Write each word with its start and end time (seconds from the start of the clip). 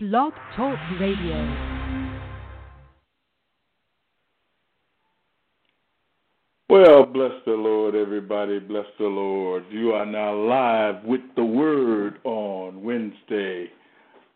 Blog 0.00 0.32
Talk 0.54 0.78
Radio. 1.00 1.34
Well, 6.68 7.04
bless 7.04 7.32
the 7.44 7.50
Lord, 7.50 7.96
everybody. 7.96 8.60
Bless 8.60 8.84
the 9.00 9.06
Lord. 9.06 9.64
You 9.72 9.94
are 9.94 10.06
now 10.06 10.36
live 10.36 11.02
with 11.02 11.22
the 11.34 11.42
Word 11.42 12.20
on 12.22 12.84
Wednesday. 12.84 13.70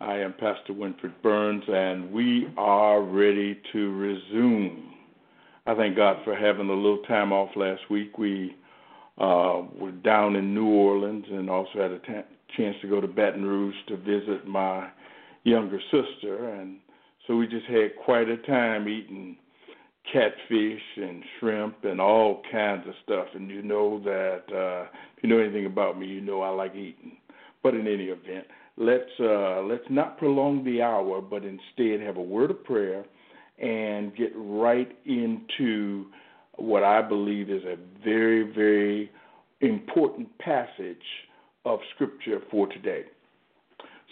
I 0.01 0.15
am 0.15 0.33
Pastor 0.33 0.73
Winfred 0.73 1.15
Burns, 1.23 1.63
and 1.69 2.11
we 2.11 2.49
are 2.59 3.01
ready 3.01 3.61
to 3.73 3.93
resume. 3.95 4.93
I 5.67 5.77
thank 5.77 5.95
God 5.95 6.17
for 6.25 6.35
having 6.35 6.71
a 6.71 6.75
little 6.75 7.05
time 7.07 7.33
off 7.33 7.51
last 7.55 7.83
week. 7.89 8.19
We 8.19 8.57
uh, 9.17 9.63
were 9.79 9.93
down 9.93 10.35
in 10.35 10.57
New 10.57 10.67
Orleans 10.67 11.27
and 11.31 11.49
also 11.49 11.71
had 11.77 11.93
a 11.93 12.01
t- 12.01 12.29
chance 12.57 12.75
to 12.83 12.89
go 12.89 13.01
to 13.01 13.07
Baton 13.07 13.45
Rouge 13.45 13.77
to 13.87 13.97
visit 13.97 14.45
my 14.45 14.91
younger 15.45 15.81
sister, 15.91 16.51
and 16.51 16.79
so 17.27 17.37
we 17.37 17.47
just 17.47 17.67
had 17.67 17.91
quite 18.05 18.29
a 18.29 18.37
time 18.39 18.89
eating 18.89 19.37
catfish 20.11 20.83
and 20.97 21.23
shrimp 21.39 21.85
and 21.85 22.01
all 22.01 22.43
kinds 22.51 22.87
of 22.89 22.95
stuff. 23.05 23.27
And 23.35 23.49
you 23.49 23.63
know 23.63 24.01
that 24.05 24.43
uh, 24.53 24.89
if 25.17 25.23
you 25.23 25.29
know 25.29 25.39
anything 25.39 25.67
about 25.67 25.99
me, 25.99 26.07
you 26.07 26.21
know 26.21 26.43
I 26.43 26.51
like 26.51 26.75
eating. 26.75 27.17
But 27.63 27.75
in 27.75 27.87
any 27.87 28.07
event, 28.07 28.47
let's 28.77 29.11
uh, 29.21 29.63
let's 29.63 29.85
not 29.89 30.19
prolong 30.19 30.65
the 30.65 30.83
hour, 30.83 31.21
but 31.21 31.43
instead 31.45 32.05
have 32.05 32.17
a 32.17 32.23
word 32.23 32.51
of 32.51 32.65
prayer 32.65 33.05
and 33.59 34.15
get 34.17 34.33
right 34.35 34.97
into 35.07 36.07
what 36.57 36.83
I 36.83 37.01
believe 37.01 37.51
is 37.51 37.63
a 37.65 37.77
very 38.05 38.43
very 38.53 39.11
important 39.61 40.37
passage 40.39 40.97
of 41.65 41.79
scripture 41.95 42.41
for 42.51 42.67
today. 42.67 43.05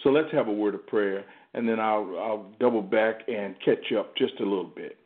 So 0.03 0.09
let's 0.09 0.31
have 0.31 0.47
a 0.47 0.53
word 0.53 0.75
of 0.75 0.85
prayer, 0.87 1.23
and 1.53 1.67
then 1.67 1.79
I'll, 1.79 2.17
I'll 2.17 2.45
double 2.59 2.81
back 2.81 3.21
and 3.27 3.55
catch 3.63 3.91
up 3.97 4.15
just 4.15 4.33
a 4.39 4.43
little 4.43 4.71
bit. 4.75 4.97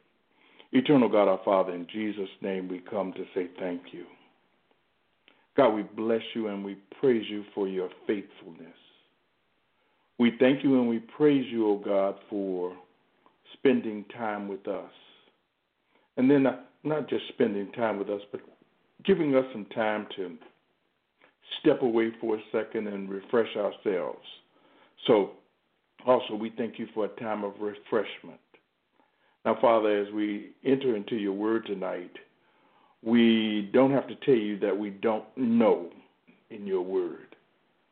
Eternal 0.72 1.10
God, 1.10 1.28
our 1.28 1.40
Father, 1.44 1.74
in 1.74 1.88
Jesus' 1.92 2.30
name 2.42 2.68
we 2.68 2.80
come 2.80 3.14
to 3.14 3.26
say 3.34 3.50
thank 3.60 3.82
you. 3.92 4.06
God, 5.58 5.70
we 5.70 5.84
bless 5.84 6.22
you 6.34 6.48
and 6.48 6.66
we 6.66 6.78
praise 7.00 7.26
you 7.30 7.44
for 7.54 7.68
your 7.68 7.90
faithfulness. 8.06 8.76
We 10.18 10.34
thank 10.40 10.64
you 10.64 10.80
and 10.80 10.90
we 10.90 11.00
praise 11.00 11.46
you, 11.50 11.68
O 11.68 11.72
oh 11.72 11.78
God, 11.78 12.16
for 12.30 12.76
spending 13.54 14.06
time 14.18 14.48
with 14.48 14.68
us. 14.68 14.92
And 16.18 16.30
then 16.30 16.44
not, 16.44 16.70
not 16.84 17.10
just 17.10 17.28
spending 17.30 17.72
time 17.74 17.98
with 17.98 18.10
us, 18.10 18.22
but 18.32 18.42
giving 19.06 19.36
us 19.36 19.46
some 19.52 19.66
time 19.74 20.08
to 20.18 20.38
step 21.62 21.82
away 21.82 22.12
for 22.20 22.36
a 22.36 22.42
second 22.52 22.88
and 22.88 23.10
refresh 23.10 23.56
ourselves 23.56 24.26
so, 25.08 25.32
also, 26.06 26.36
we 26.36 26.52
thank 26.58 26.78
you 26.80 26.88
for 26.94 27.06
a 27.06 27.20
time 27.20 27.44
of 27.44 27.54
refreshment. 27.60 28.40
Now, 29.44 29.58
Father, 29.62 30.02
as 30.02 30.12
we 30.14 30.52
enter 30.64 30.96
into 30.96 31.16
your 31.16 31.34
word 31.34 31.66
tonight, 31.66 32.12
we 33.04 33.70
don't 33.74 33.92
have 33.92 34.08
to 34.08 34.16
tell 34.16 34.36
you 34.36 34.60
that 34.60 34.78
we 34.78 34.90
don't 34.90 35.26
know 35.36 35.90
in 36.50 36.66
your 36.66 36.82
word 36.82 37.36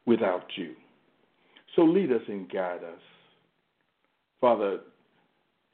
without 0.06 0.46
you. 0.56 0.74
So, 1.76 1.84
lead 1.84 2.12
us 2.12 2.22
and 2.28 2.50
guide 2.52 2.84
us. 2.84 3.02
Father, 4.42 4.80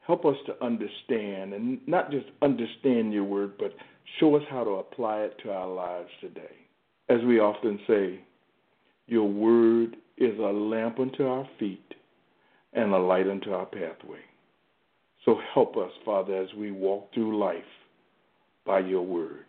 help 0.06 0.26
us 0.26 0.36
to 0.46 0.64
understand, 0.64 1.54
and 1.54 1.80
not 1.88 2.12
just 2.12 2.26
understand 2.42 3.14
your 3.14 3.24
word, 3.24 3.54
but 3.58 3.74
show 4.20 4.36
us 4.36 4.44
how 4.50 4.64
to 4.64 4.72
apply 4.72 5.22
it 5.22 5.38
to 5.44 5.52
our 5.52 5.68
lives 5.68 6.10
today. 6.22 6.56
As 7.10 7.20
we 7.26 7.40
often 7.40 7.80
say, 7.88 8.20
your 9.08 9.28
word 9.28 9.98
is 10.20 10.38
a 10.38 10.54
lamp 10.54 11.00
unto 11.00 11.26
our 11.26 11.48
feet 11.58 11.94
and 12.74 12.94
a 12.94 12.98
light 12.98 13.28
unto 13.28 13.52
our 13.52 13.66
pathway. 13.66 14.20
So 15.26 15.40
help 15.54 15.78
us, 15.78 15.92
Father, 16.06 16.36
as 16.36 16.50
we 16.58 16.72
walk 16.72 17.14
through 17.14 17.38
life 17.38 17.64
by 18.66 18.80
your 18.80 19.02
word. 19.02 19.46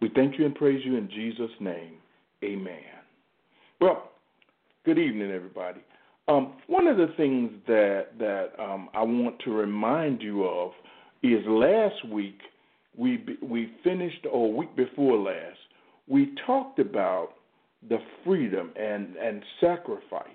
We 0.00 0.10
thank 0.14 0.38
you 0.38 0.46
and 0.46 0.54
praise 0.54 0.84
you 0.84 0.96
in 0.96 1.08
Jesus' 1.10 1.50
name. 1.60 1.94
Amen. 2.44 2.80
Well, 3.80 4.10
good 4.84 4.98
evening, 4.98 5.30
everybody. 5.30 5.80
Um, 6.28 6.54
one 6.68 6.86
of 6.86 6.96
the 6.96 7.12
things 7.16 7.50
that 7.66 8.18
that 8.18 8.50
um, 8.58 8.88
I 8.94 9.02
want 9.02 9.38
to 9.40 9.50
remind 9.50 10.22
you 10.22 10.44
of 10.44 10.72
is 11.22 11.44
last 11.46 12.06
week 12.08 12.38
we 12.96 13.24
we 13.42 13.72
finished, 13.82 14.26
or 14.30 14.52
week 14.52 14.74
before 14.76 15.18
last, 15.18 15.58
we 16.06 16.34
talked 16.46 16.78
about 16.78 17.30
the 17.88 17.98
freedom 18.24 18.70
and, 18.76 19.16
and 19.16 19.42
sacrifice. 19.60 20.26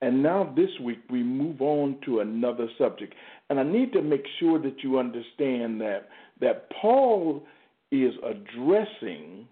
And 0.00 0.22
now 0.22 0.52
this 0.56 0.70
week 0.82 1.00
we 1.10 1.22
move 1.22 1.62
on 1.62 1.98
to 2.04 2.20
another 2.20 2.66
subject. 2.76 3.14
And 3.50 3.60
I 3.60 3.62
need 3.62 3.92
to 3.92 4.02
make 4.02 4.24
sure 4.40 4.60
that 4.60 4.82
you 4.82 4.98
understand 4.98 5.80
that 5.80 6.08
that 6.40 6.68
Paul 6.80 7.44
is 7.92 8.12
addressing 8.24 9.46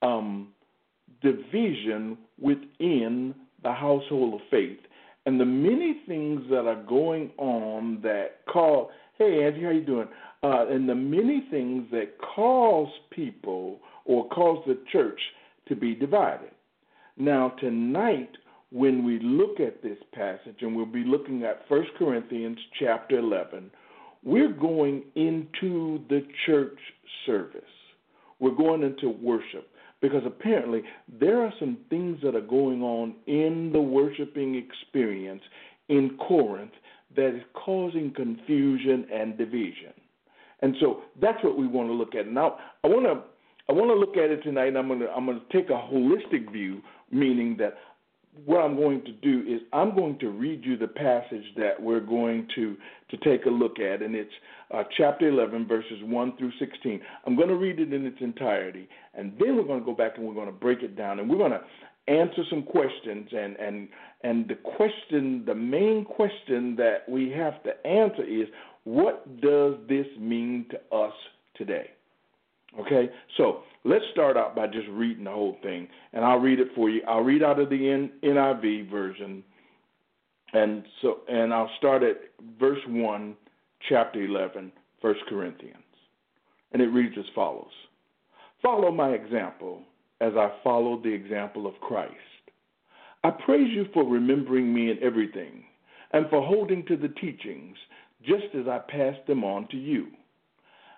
um, 0.00 0.48
division 1.20 2.16
within 2.40 3.34
the 3.62 3.72
household 3.72 4.34
of 4.34 4.40
faith 4.50 4.78
and 5.26 5.40
the 5.40 5.44
many 5.44 6.00
things 6.06 6.42
that 6.50 6.66
are 6.66 6.82
going 6.84 7.30
on 7.36 8.00
that 8.02 8.46
call 8.48 8.90
hey 9.18 9.44
Angie, 9.44 9.62
how 9.62 9.70
you 9.70 9.84
doing? 9.84 10.08
Uh, 10.42 10.66
and 10.68 10.88
the 10.88 10.94
many 10.94 11.46
things 11.50 11.86
that 11.90 12.16
cause 12.18 12.88
people 13.10 13.80
or 14.04 14.28
cause 14.28 14.62
the 14.66 14.78
church 14.92 15.20
to 15.68 15.76
be 15.76 15.94
divided. 15.94 16.50
Now, 17.16 17.50
tonight, 17.60 18.30
when 18.70 19.04
we 19.04 19.18
look 19.20 19.60
at 19.60 19.82
this 19.82 19.98
passage, 20.12 20.56
and 20.60 20.76
we'll 20.76 20.86
be 20.86 21.04
looking 21.04 21.44
at 21.44 21.62
1 21.68 21.86
Corinthians 21.98 22.58
chapter 22.78 23.18
11, 23.18 23.70
we're 24.22 24.52
going 24.52 25.04
into 25.14 26.00
the 26.08 26.26
church 26.46 26.78
service. 27.24 27.62
We're 28.38 28.54
going 28.54 28.82
into 28.82 29.08
worship 29.08 29.68
because 30.00 30.22
apparently 30.26 30.82
there 31.20 31.42
are 31.42 31.52
some 31.58 31.78
things 31.88 32.18
that 32.22 32.34
are 32.34 32.40
going 32.40 32.82
on 32.82 33.14
in 33.26 33.70
the 33.72 33.80
worshiping 33.80 34.54
experience 34.56 35.42
in 35.88 36.18
Corinth 36.18 36.72
that 37.14 37.34
is 37.34 37.42
causing 37.54 38.12
confusion 38.14 39.06
and 39.12 39.38
division. 39.38 39.94
And 40.60 40.74
so 40.80 41.02
that's 41.20 41.42
what 41.42 41.58
we 41.58 41.66
want 41.66 41.88
to 41.88 41.92
look 41.92 42.14
at. 42.14 42.26
Now, 42.28 42.58
I 42.84 42.88
want 42.88 43.06
to 43.06 43.22
I 43.68 43.72
want 43.72 43.90
to 43.90 43.94
look 43.94 44.16
at 44.16 44.30
it 44.30 44.42
tonight, 44.42 44.68
and 44.68 44.78
I'm 44.78 44.88
going 44.88 45.00
to 45.00 45.10
I'm 45.10 45.26
going 45.26 45.40
to 45.40 45.56
take 45.56 45.70
a 45.70 45.72
holistic 45.72 46.52
view, 46.52 46.82
meaning 47.10 47.56
that 47.58 47.74
what 48.44 48.58
I'm 48.58 48.76
going 48.76 49.02
to 49.04 49.12
do 49.12 49.42
is 49.48 49.60
I'm 49.72 49.94
going 49.94 50.18
to 50.18 50.28
read 50.28 50.64
you 50.64 50.76
the 50.76 50.88
passage 50.88 51.44
that 51.56 51.80
we're 51.80 52.00
going 52.00 52.46
to 52.54 52.76
to 53.10 53.16
take 53.18 53.46
a 53.46 53.50
look 53.50 53.78
at, 53.78 54.02
and 54.02 54.14
it's 54.14 54.30
uh, 54.74 54.82
chapter 54.96 55.28
11, 55.28 55.66
verses 55.66 55.98
1 56.02 56.36
through 56.36 56.52
16. 56.58 57.00
I'm 57.24 57.36
going 57.36 57.48
to 57.48 57.54
read 57.54 57.80
it 57.80 57.92
in 57.92 58.04
its 58.04 58.18
entirety, 58.20 58.88
and 59.14 59.32
then 59.38 59.56
we're 59.56 59.64
going 59.64 59.80
to 59.80 59.86
go 59.86 59.94
back 59.94 60.12
and 60.16 60.26
we're 60.26 60.34
going 60.34 60.46
to 60.46 60.52
break 60.52 60.82
it 60.82 60.96
down, 60.96 61.18
and 61.18 61.30
we're 61.30 61.38
going 61.38 61.52
to 61.52 61.62
answer 62.08 62.42
some 62.50 62.62
questions. 62.62 63.28
and 63.32 63.56
and 63.56 63.88
And 64.22 64.48
the 64.48 64.56
question, 64.56 65.44
the 65.46 65.54
main 65.54 66.04
question 66.04 66.76
that 66.76 67.08
we 67.08 67.30
have 67.30 67.62
to 67.64 67.86
answer 67.86 68.22
is, 68.22 68.48
what 68.84 69.40
does 69.40 69.74
this 69.88 70.06
mean 70.20 70.66
to 70.70 70.96
us 70.96 71.14
today? 71.56 71.90
Okay, 72.78 73.08
so 73.38 73.62
let's 73.84 74.04
start 74.12 74.36
out 74.36 74.54
by 74.54 74.66
just 74.66 74.86
reading 74.90 75.24
the 75.24 75.30
whole 75.30 75.56
thing, 75.62 75.88
and 76.12 76.24
I'll 76.24 76.38
read 76.38 76.60
it 76.60 76.68
for 76.74 76.90
you. 76.90 77.00
I'll 77.08 77.22
read 77.22 77.42
out 77.42 77.58
of 77.58 77.70
the 77.70 78.08
NIV 78.22 78.90
version, 78.90 79.42
and 80.52 80.84
so 81.00 81.20
and 81.28 81.54
I'll 81.54 81.70
start 81.78 82.02
at 82.02 82.16
verse 82.60 82.80
one, 82.86 83.34
chapter 83.88 84.22
11, 84.22 84.72
1 85.00 85.14
Corinthians, 85.28 85.76
and 86.72 86.82
it 86.82 86.88
reads 86.88 87.14
as 87.18 87.24
follows: 87.34 87.72
Follow 88.62 88.90
my 88.90 89.10
example 89.10 89.80
as 90.20 90.32
I 90.36 90.52
followed 90.62 91.02
the 91.02 91.12
example 91.12 91.66
of 91.66 91.80
Christ. 91.80 92.12
I 93.24 93.30
praise 93.30 93.70
you 93.74 93.86
for 93.94 94.04
remembering 94.04 94.72
me 94.72 94.90
in 94.90 95.02
everything, 95.02 95.64
and 96.12 96.28
for 96.28 96.42
holding 96.42 96.84
to 96.86 96.96
the 96.96 97.08
teachings, 97.08 97.76
just 98.22 98.54
as 98.54 98.68
I 98.68 98.80
passed 98.88 99.26
them 99.26 99.44
on 99.44 99.66
to 99.68 99.78
you. 99.78 100.08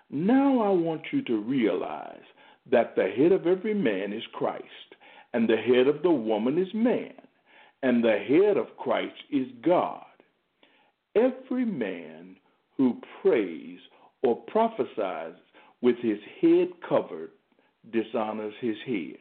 Now 0.09 0.61
I 0.61 0.69
want 0.69 1.01
you 1.11 1.21
to 1.23 1.37
realize 1.37 2.23
that 2.71 2.95
the 2.95 3.09
head 3.09 3.31
of 3.31 3.45
every 3.47 3.73
man 3.73 4.11
is 4.11 4.23
Christ, 4.33 4.63
and 5.33 5.47
the 5.47 5.57
head 5.57 5.87
of 5.87 6.01
the 6.01 6.11
woman 6.11 6.57
is 6.57 6.73
man, 6.73 7.13
and 7.83 8.03
the 8.03 8.17
head 8.17 8.57
of 8.57 8.75
Christ 8.77 9.15
is 9.31 9.47
God. 9.63 10.03
Every 11.15 11.65
man 11.65 12.37
who 12.75 12.99
prays 13.21 13.79
or 14.23 14.35
prophesies 14.47 15.33
with 15.81 15.97
his 15.97 16.19
head 16.41 16.69
covered 16.87 17.31
dishonors 17.91 18.53
his 18.61 18.75
head, 18.85 19.17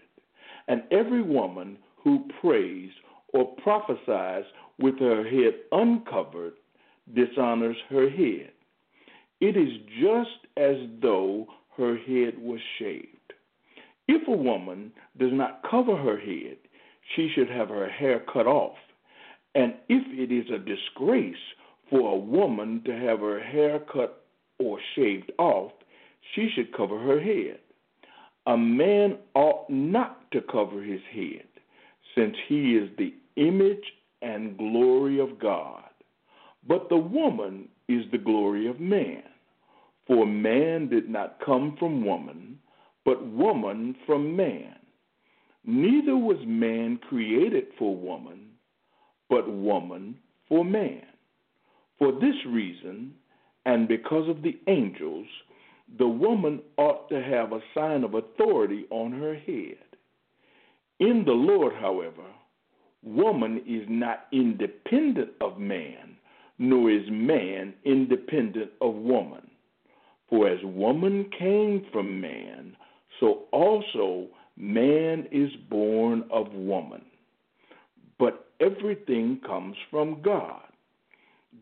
and 0.69 0.82
every 0.90 1.23
woman 1.23 1.79
who 2.02 2.26
prays 2.40 2.90
or 3.35 3.55
prophesies 3.62 4.44
with 4.79 4.99
her 4.99 5.25
head 5.25 5.55
uncovered 5.73 6.55
dishonors 7.14 7.76
her 7.90 8.08
head. 8.08 8.52
It 9.40 9.56
is 9.56 9.73
just 10.00 10.46
as 10.56 10.76
though 11.00 11.46
her 11.76 11.96
head 11.96 12.38
was 12.38 12.61
shaved. 12.79 13.32
If 14.08 14.26
a 14.26 14.32
woman 14.32 14.93
does 15.19 15.32
not 15.32 15.62
cover 15.70 15.96
her 15.96 16.19
head, 16.19 16.56
she 17.14 17.31
should 17.35 17.49
have 17.49 17.69
her 17.69 17.88
hair 17.88 18.20
cut 18.32 18.46
off. 18.46 18.76
And 19.55 19.75
if 19.88 20.02
it 20.08 20.32
is 20.32 20.50
a 20.50 20.58
disgrace 20.58 21.37
for 21.88 22.12
a 22.12 22.19
woman 22.19 22.82
to 22.85 22.93
have 22.93 23.20
her 23.20 23.40
hair 23.40 23.81
cut 23.81 24.25
or 24.58 24.79
shaved 24.94 25.32
off, 25.38 25.73
she 26.35 26.50
should 26.55 26.76
cover 26.76 26.99
her 26.99 27.20
head. 27.20 27.61
A 28.46 28.56
man 28.56 29.19
ought 29.35 29.69
not 29.70 30.31
to 30.32 30.40
cover 30.40 30.82
his 30.82 31.00
head, 31.12 31.46
since 32.14 32.35
he 32.49 32.76
is 32.76 32.90
the 32.96 33.14
image 33.37 33.85
and 34.23 34.56
glory 34.56 35.20
of 35.20 35.38
God. 35.38 35.85
But 36.67 36.88
the 36.88 36.96
woman 36.96 37.69
is 37.88 38.05
the 38.12 38.19
glory 38.19 38.69
of 38.69 38.81
man. 38.81 39.23
For 40.06 40.26
man 40.26 40.88
did 40.88 41.08
not 41.08 41.38
come 41.44 41.76
from 41.79 42.05
woman, 42.05 42.58
but 43.05 43.26
woman 43.26 43.96
from 44.06 44.37
man. 44.37 44.75
Neither 45.64 46.17
was 46.17 46.38
man 46.46 46.99
created 47.08 47.67
for 47.79 47.94
woman, 47.94 48.49
but 49.29 49.50
woman 49.50 50.17
for 50.49 50.64
man. 50.64 51.02
For 51.99 52.12
this 52.12 52.37
reason, 52.46 53.12
and 53.67 53.88
because 53.88 54.29
of 54.29 54.43
the 54.43 54.58
angels, 54.67 55.26
the 55.99 56.08
woman 56.08 56.61
ought 56.76 57.08
to 57.08 57.23
have 57.23 57.52
a 57.52 57.62
sign 57.75 58.05
of 58.05 58.14
authority 58.14 58.87
on 58.90 59.12
her 59.12 59.35
head. 59.35 59.76
In 61.00 61.25
the 61.25 61.32
Lord, 61.32 61.75
however, 61.81 62.25
woman 63.02 63.62
is 63.67 63.87
not 63.88 64.26
independent 64.32 65.31
of 65.40 65.58
man, 65.58 66.17
nor 66.58 66.90
is 66.90 67.08
man 67.10 67.75
independent 67.84 68.70
of 68.81 68.94
woman. 68.94 69.49
For 70.28 70.49
as 70.49 70.58
woman 70.62 71.31
came 71.38 71.87
from 71.93 72.20
man, 72.20 72.76
so 73.20 73.44
also 73.52 74.26
man 74.56 75.26
is 75.31 75.50
born 75.70 76.25
of 76.31 76.52
woman. 76.52 77.02
But 78.19 78.49
everything 78.60 79.40
comes 79.46 79.76
from 79.90 80.20
God. 80.22 80.62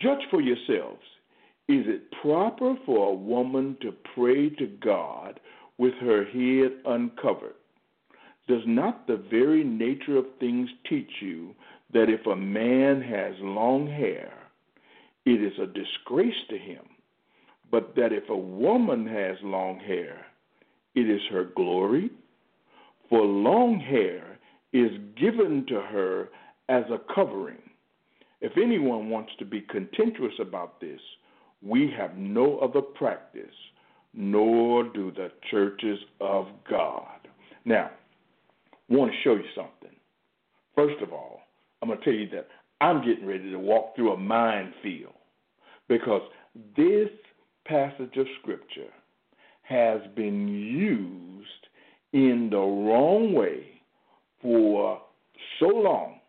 Judge 0.01 0.23
for 0.31 0.41
yourselves. 0.41 1.03
Is 1.69 1.85
it 1.87 2.13
proper 2.23 2.77
for 2.87 3.11
a 3.11 3.15
woman 3.15 3.77
to 3.83 3.93
pray 4.15 4.51
to 4.51 4.67
God 4.83 5.41
with 5.79 5.95
her 5.95 6.25
head 6.25 6.79
uncovered? 6.87 7.55
Does 8.49 8.63
not 8.67 9.07
the 9.07 9.23
very 9.31 9.65
nature 9.65 10.17
of 10.17 10.27
things 10.39 10.69
teach 10.89 11.11
you 11.21 11.55
that 11.93 12.09
if 12.09 12.25
a 12.27 12.37
man 12.37 13.03
has 13.03 13.35
long 13.41 13.87
hair, 13.87 14.33
it 15.27 15.43
is 15.43 15.59
a 15.59 15.67
disgrace 15.67 16.35
to 16.49 16.57
him, 16.57 16.85
but 17.71 17.95
that 17.97 18.13
if 18.13 18.29
a 18.31 18.37
woman 18.37 19.07
has 19.07 19.37
long 19.43 19.79
hair, 19.81 20.25
it 20.95 21.11
is 21.11 21.21
her 21.31 21.51
glory? 21.57 22.11
For 23.11 23.21
long 23.21 23.79
hair 23.81 24.39
is 24.73 24.93
given 25.21 25.67
to 25.69 25.81
her 25.81 26.29
as 26.69 26.85
a 26.91 27.01
covering. 27.13 27.59
If 28.41 28.53
anyone 28.57 29.11
wants 29.11 29.33
to 29.39 29.45
be 29.45 29.63
contentious 29.63 30.35
about 30.41 30.81
this, 30.81 31.01
we 31.63 31.93
have 31.99 32.17
no 32.17 32.59
other 32.59 32.83
practice, 32.83 33.55
nor 34.15 34.85
do 34.85 35.11
the 35.11 35.33
churches 35.51 35.99
of 36.21 36.47
God. 36.71 37.29
Now, 37.65 37.91
I 38.73 38.95
want 38.95 39.11
to 39.11 39.19
show 39.25 39.35
you 39.35 39.49
something. 39.55 39.97
First 40.77 41.03
of 41.03 41.13
all, 41.13 41.41
I'm 41.83 41.89
going 41.89 41.99
to 41.99 42.05
tell 42.05 42.15
you 42.15 42.29
that 42.31 42.49
I'm 42.81 43.05
getting 43.05 43.27
ready 43.27 43.51
to 43.51 43.59
walk 43.59 43.97
through 43.97 44.13
a 44.13 44.17
minefield 44.17 45.16
because 45.89 46.23
this 46.77 47.09
passage 47.67 48.17
of 48.17 48.27
Scripture 48.41 48.91
has 49.63 50.01
been 50.15 50.49
used 50.49 51.47
in 52.13 52.49
the 52.51 52.57
wrong 52.57 53.33
way 53.35 53.67
for 54.41 55.01
so 55.59 55.67
long 55.67 56.21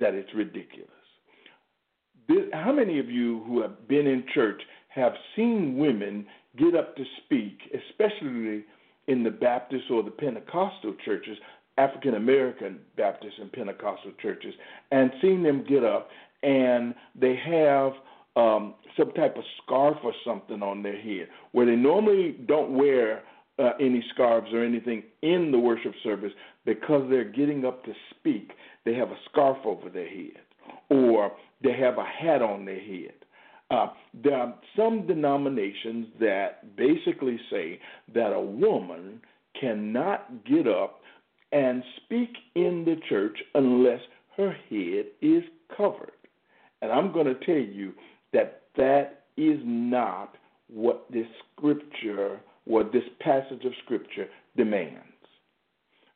that 0.00 0.14
it's 0.14 0.34
ridiculous. 0.34 0.88
This, 2.28 2.44
how 2.52 2.72
many 2.72 2.98
of 2.98 3.08
you 3.08 3.42
who 3.46 3.62
have 3.62 3.88
been 3.88 4.06
in 4.06 4.24
church 4.34 4.60
have 4.88 5.12
seen 5.36 5.76
women 5.78 6.26
get 6.58 6.74
up 6.74 6.96
to 6.96 7.04
speak, 7.24 7.58
especially 7.72 8.64
in 9.06 9.24
the 9.24 9.30
Baptist 9.30 9.84
or 9.90 10.02
the 10.02 10.10
Pentecostal 10.10 10.94
churches, 11.04 11.36
African 11.78 12.14
American 12.14 12.80
Baptist 12.96 13.34
and 13.40 13.52
Pentecostal 13.52 14.12
churches, 14.20 14.54
and 14.90 15.10
seen 15.20 15.42
them 15.42 15.64
get 15.68 15.84
up 15.84 16.08
and 16.42 16.94
they 17.14 17.36
have 17.36 17.92
um, 18.36 18.74
some 18.96 19.12
type 19.12 19.36
of 19.36 19.44
scarf 19.62 19.96
or 20.04 20.12
something 20.24 20.62
on 20.62 20.82
their 20.82 21.00
head, 21.00 21.28
where 21.52 21.66
they 21.66 21.76
normally 21.76 22.36
don't 22.46 22.72
wear 22.72 23.22
uh, 23.58 23.72
any 23.80 24.04
scarves 24.14 24.48
or 24.52 24.64
anything 24.64 25.02
in 25.22 25.50
the 25.52 25.58
worship 25.58 25.92
service 26.02 26.32
because 26.64 27.06
they're 27.10 27.24
getting 27.24 27.64
up 27.64 27.84
to 27.84 27.92
speak. 28.10 28.52
They 28.84 28.94
have 28.94 29.10
a 29.10 29.18
scarf 29.30 29.58
over 29.64 29.90
their 29.90 30.08
head, 30.08 30.42
or 30.90 31.32
they 31.62 31.72
have 31.72 31.98
a 31.98 32.04
hat 32.04 32.42
on 32.42 32.64
their 32.64 32.80
head. 32.80 33.14
Uh, 33.70 33.88
there 34.22 34.36
are 34.36 34.54
some 34.76 35.06
denominations 35.06 36.06
that 36.20 36.76
basically 36.76 37.38
say 37.50 37.80
that 38.14 38.32
a 38.32 38.40
woman 38.40 39.20
cannot 39.58 40.44
get 40.44 40.66
up 40.66 41.00
and 41.52 41.82
speak 41.96 42.30
in 42.54 42.84
the 42.84 42.96
church 43.08 43.38
unless 43.54 44.00
her 44.36 44.52
head 44.70 45.06
is 45.20 45.42
covered. 45.74 46.12
And 46.80 46.90
I'm 46.90 47.12
going 47.12 47.26
to 47.26 47.46
tell 47.46 47.54
you 47.54 47.92
that 48.32 48.62
that 48.76 49.24
is 49.36 49.58
not 49.64 50.36
what 50.68 51.06
this 51.12 51.26
scripture, 51.56 52.40
what 52.64 52.92
this 52.92 53.04
passage 53.20 53.64
of 53.64 53.72
scripture 53.84 54.28
demands. 54.56 54.98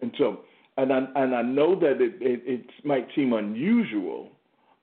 And 0.01 0.13
so, 0.19 0.41
and 0.77 0.93
I, 0.93 0.99
and 1.17 1.35
I 1.35 1.43
know 1.43 1.79
that 1.81 2.01
it, 2.01 2.15
it, 2.21 2.43
it 2.47 2.67
might 2.85 3.09
seem 3.15 3.33
unusual, 3.33 4.31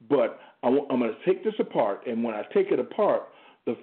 but 0.09 0.39
I, 0.63 0.67
am 0.67 0.87
going 0.87 1.01
to 1.01 1.15
take 1.25 1.43
this 1.43 1.53
apart. 1.59 2.05
And 2.07 2.23
when 2.23 2.33
I 2.33 2.43
take 2.53 2.71
it 2.71 2.79
apart, 2.79 3.29
the, 3.65 3.75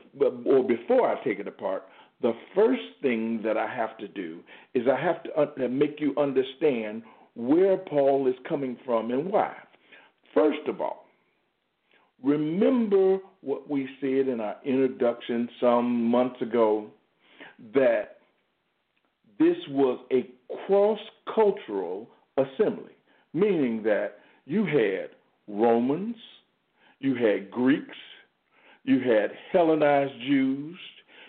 or 0.46 0.64
before 0.64 1.08
I 1.08 1.22
take 1.22 1.38
it 1.38 1.46
apart, 1.46 1.84
the 2.22 2.32
first 2.54 2.82
thing 3.00 3.40
that 3.44 3.56
I 3.56 3.66
have 3.66 3.96
to 3.98 4.08
do 4.08 4.40
is 4.74 4.84
I 4.88 5.00
have 5.00 5.22
to 5.24 5.30
uh, 5.40 5.68
make 5.68 6.00
you 6.00 6.14
understand 6.18 7.02
where 7.34 7.76
Paul 7.78 8.26
is 8.26 8.34
coming 8.48 8.76
from 8.84 9.10
and 9.10 9.30
why. 9.30 9.54
First 10.34 10.68
of 10.68 10.80
all, 10.80 10.99
remember 12.22 13.18
what 13.40 13.68
we 13.68 13.88
said 14.00 14.28
in 14.28 14.40
our 14.40 14.56
introduction 14.64 15.48
some 15.60 16.04
months 16.04 16.40
ago 16.42 16.86
that 17.74 18.18
this 19.38 19.56
was 19.70 19.98
a 20.12 20.28
cross 20.66 20.98
cultural 21.34 22.08
assembly, 22.36 22.92
meaning 23.32 23.82
that 23.82 24.18
you 24.46 24.64
had 24.64 25.10
Romans, 25.48 26.16
you 26.98 27.14
had 27.14 27.50
Greeks, 27.50 27.96
you 28.84 29.00
had 29.00 29.30
Hellenized 29.52 30.12
Jews, 30.26 30.76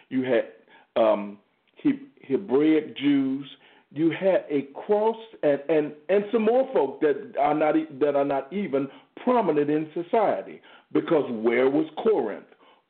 you 0.09 0.23
had 0.23 1.01
um, 1.01 1.37
he, 1.75 1.93
Hebraic 2.23 2.97
Jews. 2.97 3.45
You 3.93 4.09
had 4.11 4.45
a 4.49 4.69
cross 4.85 5.17
and, 5.43 5.59
and, 5.67 5.91
and 6.07 6.23
some 6.31 6.43
more 6.43 6.69
folk 6.73 7.01
that 7.01 7.33
are 7.37 7.53
not 7.53 7.75
that 7.99 8.15
are 8.15 8.25
not 8.25 8.51
even 8.53 8.87
prominent 9.23 9.69
in 9.69 9.89
society. 9.93 10.61
Because 10.93 11.29
where 11.31 11.69
was 11.69 11.87
Corinth? 12.03 12.45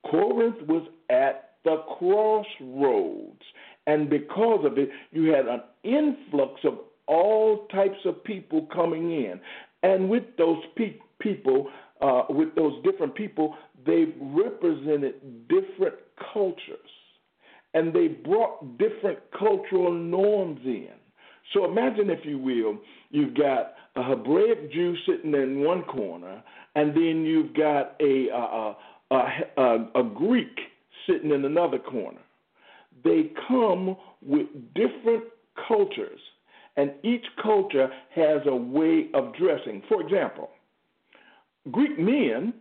Corinth 0.09 0.61
was 0.67 0.87
at 1.09 1.51
the 1.63 1.77
crossroads. 1.97 3.41
And 3.87 4.09
because 4.09 4.65
of 4.65 4.77
it, 4.77 4.89
you 5.11 5.31
had 5.31 5.47
an 5.47 5.61
influx 5.83 6.61
of 6.63 6.79
all 7.07 7.67
types 7.67 7.97
of 8.05 8.23
people 8.23 8.67
coming 8.73 9.11
in. 9.11 9.39
And 9.83 10.09
with 10.09 10.23
those 10.37 10.61
pe- 10.75 10.99
people, 11.19 11.69
uh, 12.01 12.23
with 12.29 12.55
those 12.55 12.81
different 12.83 13.15
people, 13.15 13.55
they 13.85 14.05
represented 14.19 15.47
different 15.47 15.95
cultures. 16.33 16.77
And 17.73 17.93
they 17.93 18.07
brought 18.07 18.77
different 18.77 19.19
cultural 19.37 19.93
norms 19.93 20.59
in. 20.65 20.89
So 21.53 21.65
imagine, 21.65 22.09
if 22.09 22.25
you 22.25 22.37
will, 22.37 22.77
you've 23.09 23.35
got 23.35 23.73
a 23.95 24.03
Hebraic 24.03 24.71
Jew 24.71 24.95
sitting 25.05 25.33
in 25.33 25.63
one 25.63 25.83
corner, 25.83 26.43
and 26.75 26.93
then 26.95 27.25
you've 27.25 27.53
got 27.53 27.95
a, 27.99 28.29
a, 28.29 28.75
a, 29.11 29.15
a, 29.57 29.89
a 29.95 30.03
Greek 30.03 30.59
sitting 31.07 31.31
in 31.31 31.45
another 31.45 31.79
corner. 31.79 32.21
They 33.03 33.31
come 33.47 33.97
with 34.21 34.47
different 34.73 35.23
cultures, 35.67 36.19
and 36.77 36.91
each 37.03 37.25
culture 37.41 37.89
has 38.15 38.41
a 38.45 38.55
way 38.55 39.09
of 39.13 39.33
dressing. 39.35 39.81
For 39.89 40.01
example, 40.01 40.49
Greek 41.71 41.99
men 41.99 42.53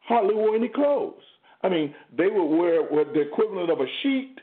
hardly 0.00 0.34
wore 0.34 0.56
any 0.56 0.68
clothes. 0.68 1.22
I 1.62 1.68
mean, 1.68 1.94
they 2.16 2.26
would 2.26 2.56
wear 2.56 2.82
what 2.82 3.12
the 3.12 3.20
equivalent 3.20 3.70
of 3.70 3.80
a 3.80 3.86
sheet 4.02 4.38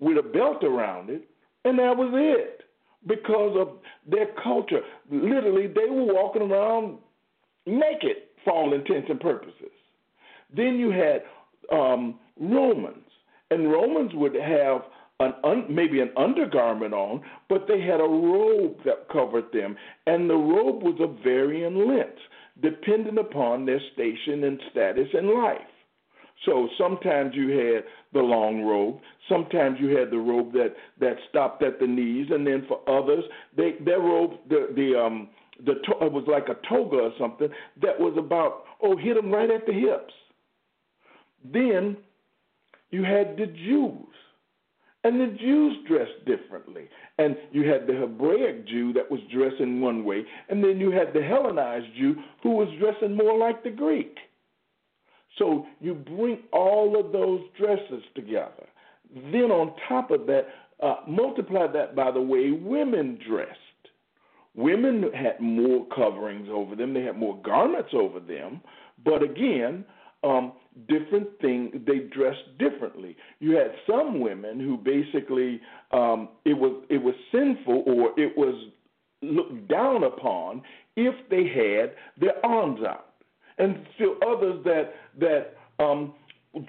with 0.00 0.16
a 0.16 0.22
belt 0.22 0.64
around 0.64 1.10
it, 1.10 1.28
and 1.64 1.78
that 1.78 1.96
was 1.96 2.10
it 2.14 2.62
because 3.06 3.56
of 3.58 3.78
their 4.06 4.28
culture. 4.42 4.80
Literally, 5.10 5.66
they 5.66 5.90
were 5.90 6.14
walking 6.14 6.42
around 6.42 6.98
naked 7.66 8.16
for 8.44 8.52
all 8.52 8.74
intents 8.74 9.08
and 9.10 9.20
purposes. 9.20 9.74
Then 10.54 10.76
you 10.76 10.90
had 10.90 11.22
um, 11.72 12.18
Romans, 12.38 13.04
and 13.50 13.70
Romans 13.70 14.12
would 14.14 14.34
have 14.34 14.82
an 15.20 15.32
un, 15.44 15.66
maybe 15.70 16.00
an 16.00 16.10
undergarment 16.16 16.92
on, 16.92 17.22
but 17.48 17.66
they 17.68 17.80
had 17.80 18.00
a 18.00 18.04
robe 18.04 18.76
that 18.84 19.08
covered 19.12 19.52
them, 19.52 19.76
and 20.06 20.28
the 20.28 20.34
robe 20.34 20.82
was 20.82 20.98
of 21.00 21.22
varying 21.22 21.88
lengths. 21.88 22.20
depending 22.60 23.18
upon 23.18 23.64
their 23.64 23.80
station 23.94 24.44
and 24.44 24.60
status 24.70 25.08
in 25.14 25.34
life. 25.34 25.58
So 26.44 26.68
sometimes 26.76 27.34
you 27.34 27.48
had 27.50 27.84
the 28.12 28.20
long 28.20 28.62
robe, 28.62 28.98
sometimes 29.28 29.78
you 29.80 29.96
had 29.96 30.10
the 30.10 30.18
robe 30.18 30.52
that 30.52 30.74
that 31.00 31.16
stopped 31.30 31.62
at 31.62 31.78
the 31.78 31.86
knees, 31.86 32.26
and 32.30 32.46
then 32.46 32.66
for 32.68 32.80
others, 32.88 33.24
they 33.56 33.76
their 33.84 34.00
robe 34.00 34.32
the 34.48 34.68
the 34.74 34.98
um 35.00 35.28
the 35.58 35.74
to- 35.74 36.04
it 36.04 36.12
was 36.12 36.24
like 36.26 36.48
a 36.48 36.56
toga 36.68 36.96
or 36.96 37.12
something 37.18 37.48
that 37.80 37.98
was 37.98 38.14
about 38.16 38.64
oh 38.82 38.96
hit 38.96 39.14
them 39.14 39.30
right 39.30 39.50
at 39.50 39.66
the 39.66 39.72
hips. 39.72 40.14
Then 41.52 41.96
you 42.90 43.02
had 43.04 43.36
the 43.36 43.46
Jews. 43.46 44.06
And 45.04 45.20
the 45.20 45.36
Jews 45.36 45.78
dressed 45.88 46.24
differently. 46.26 46.88
And 47.18 47.36
you 47.50 47.68
had 47.68 47.88
the 47.88 47.94
Hebraic 47.94 48.68
Jew 48.68 48.92
that 48.92 49.10
was 49.10 49.20
dressing 49.32 49.80
one 49.80 50.04
way, 50.04 50.24
and 50.48 50.62
then 50.62 50.78
you 50.78 50.92
had 50.92 51.12
the 51.12 51.22
Hellenized 51.22 51.92
Jew 51.96 52.14
who 52.42 52.50
was 52.50 52.68
dressing 52.78 53.16
more 53.16 53.36
like 53.36 53.64
the 53.64 53.70
Greek. 53.70 54.16
So 55.38 55.66
you 55.80 55.94
bring 55.94 56.38
all 56.52 56.98
of 56.98 57.12
those 57.12 57.40
dresses 57.58 58.04
together. 58.14 58.68
Then 59.32 59.50
on 59.50 59.74
top 59.88 60.10
of 60.10 60.26
that, 60.26 60.46
uh, 60.80 60.96
multiply 61.08 61.66
that 61.72 61.96
by 61.96 62.10
the 62.10 62.20
way 62.20 62.50
women 62.50 63.18
dressed. 63.26 63.58
Women 64.54 65.10
had 65.14 65.40
more 65.40 65.86
coverings 65.94 66.48
over 66.50 66.76
them, 66.76 66.92
they 66.92 67.02
had 67.02 67.16
more 67.16 67.40
garments 67.42 67.90
over 67.94 68.20
them, 68.20 68.60
but 69.04 69.22
again, 69.22 69.84
um, 70.24 70.52
different 70.88 71.28
things. 71.40 71.74
They 71.86 72.00
dressed 72.14 72.58
differently. 72.58 73.16
You 73.40 73.56
had 73.56 73.72
some 73.90 74.20
women 74.20 74.60
who 74.60 74.76
basically 74.76 75.60
um, 75.90 76.28
it 76.44 76.54
was 76.54 76.84
it 76.90 77.02
was 77.02 77.14
sinful 77.32 77.82
or 77.86 78.18
it 78.20 78.36
was 78.36 78.54
looked 79.22 79.68
down 79.68 80.04
upon 80.04 80.62
if 80.96 81.14
they 81.30 81.44
had 81.44 81.94
their 82.20 82.44
arms 82.44 82.80
out, 82.86 83.14
and 83.58 83.86
still 83.94 84.16
others 84.26 84.62
that 84.64 84.94
that 85.18 85.82
um, 85.82 86.14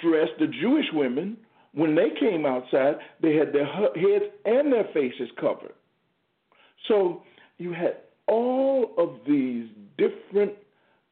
dressed 0.02 0.40
the 0.40 0.48
Jewish 0.48 0.88
women 0.94 1.38
when 1.74 1.96
they 1.96 2.10
came 2.20 2.46
outside, 2.46 2.96
they 3.22 3.36
had 3.36 3.52
their 3.52 3.66
heads 3.66 4.26
and 4.46 4.72
their 4.72 4.86
faces 4.94 5.30
covered. 5.40 5.74
So 6.88 7.24
you 7.64 7.74
had 7.74 7.98
all 8.28 8.94
of 8.98 9.20
these 9.28 9.68
different 9.98 10.54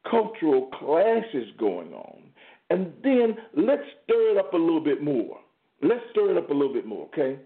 cultural 0.08 0.66
classes 0.78 1.48
going 1.58 1.92
on 1.92 2.22
and 2.72 2.90
then 3.04 3.36
let's 3.54 3.82
stir 4.02 4.30
it 4.30 4.38
up 4.38 4.54
a 4.54 4.56
little 4.56 4.80
bit 4.80 5.02
more. 5.02 5.38
Let's 5.82 6.00
stir 6.10 6.30
it 6.30 6.38
up 6.38 6.48
a 6.48 6.54
little 6.54 6.72
bit 6.72 6.86
more, 6.86 7.06
okay? 7.08 7.38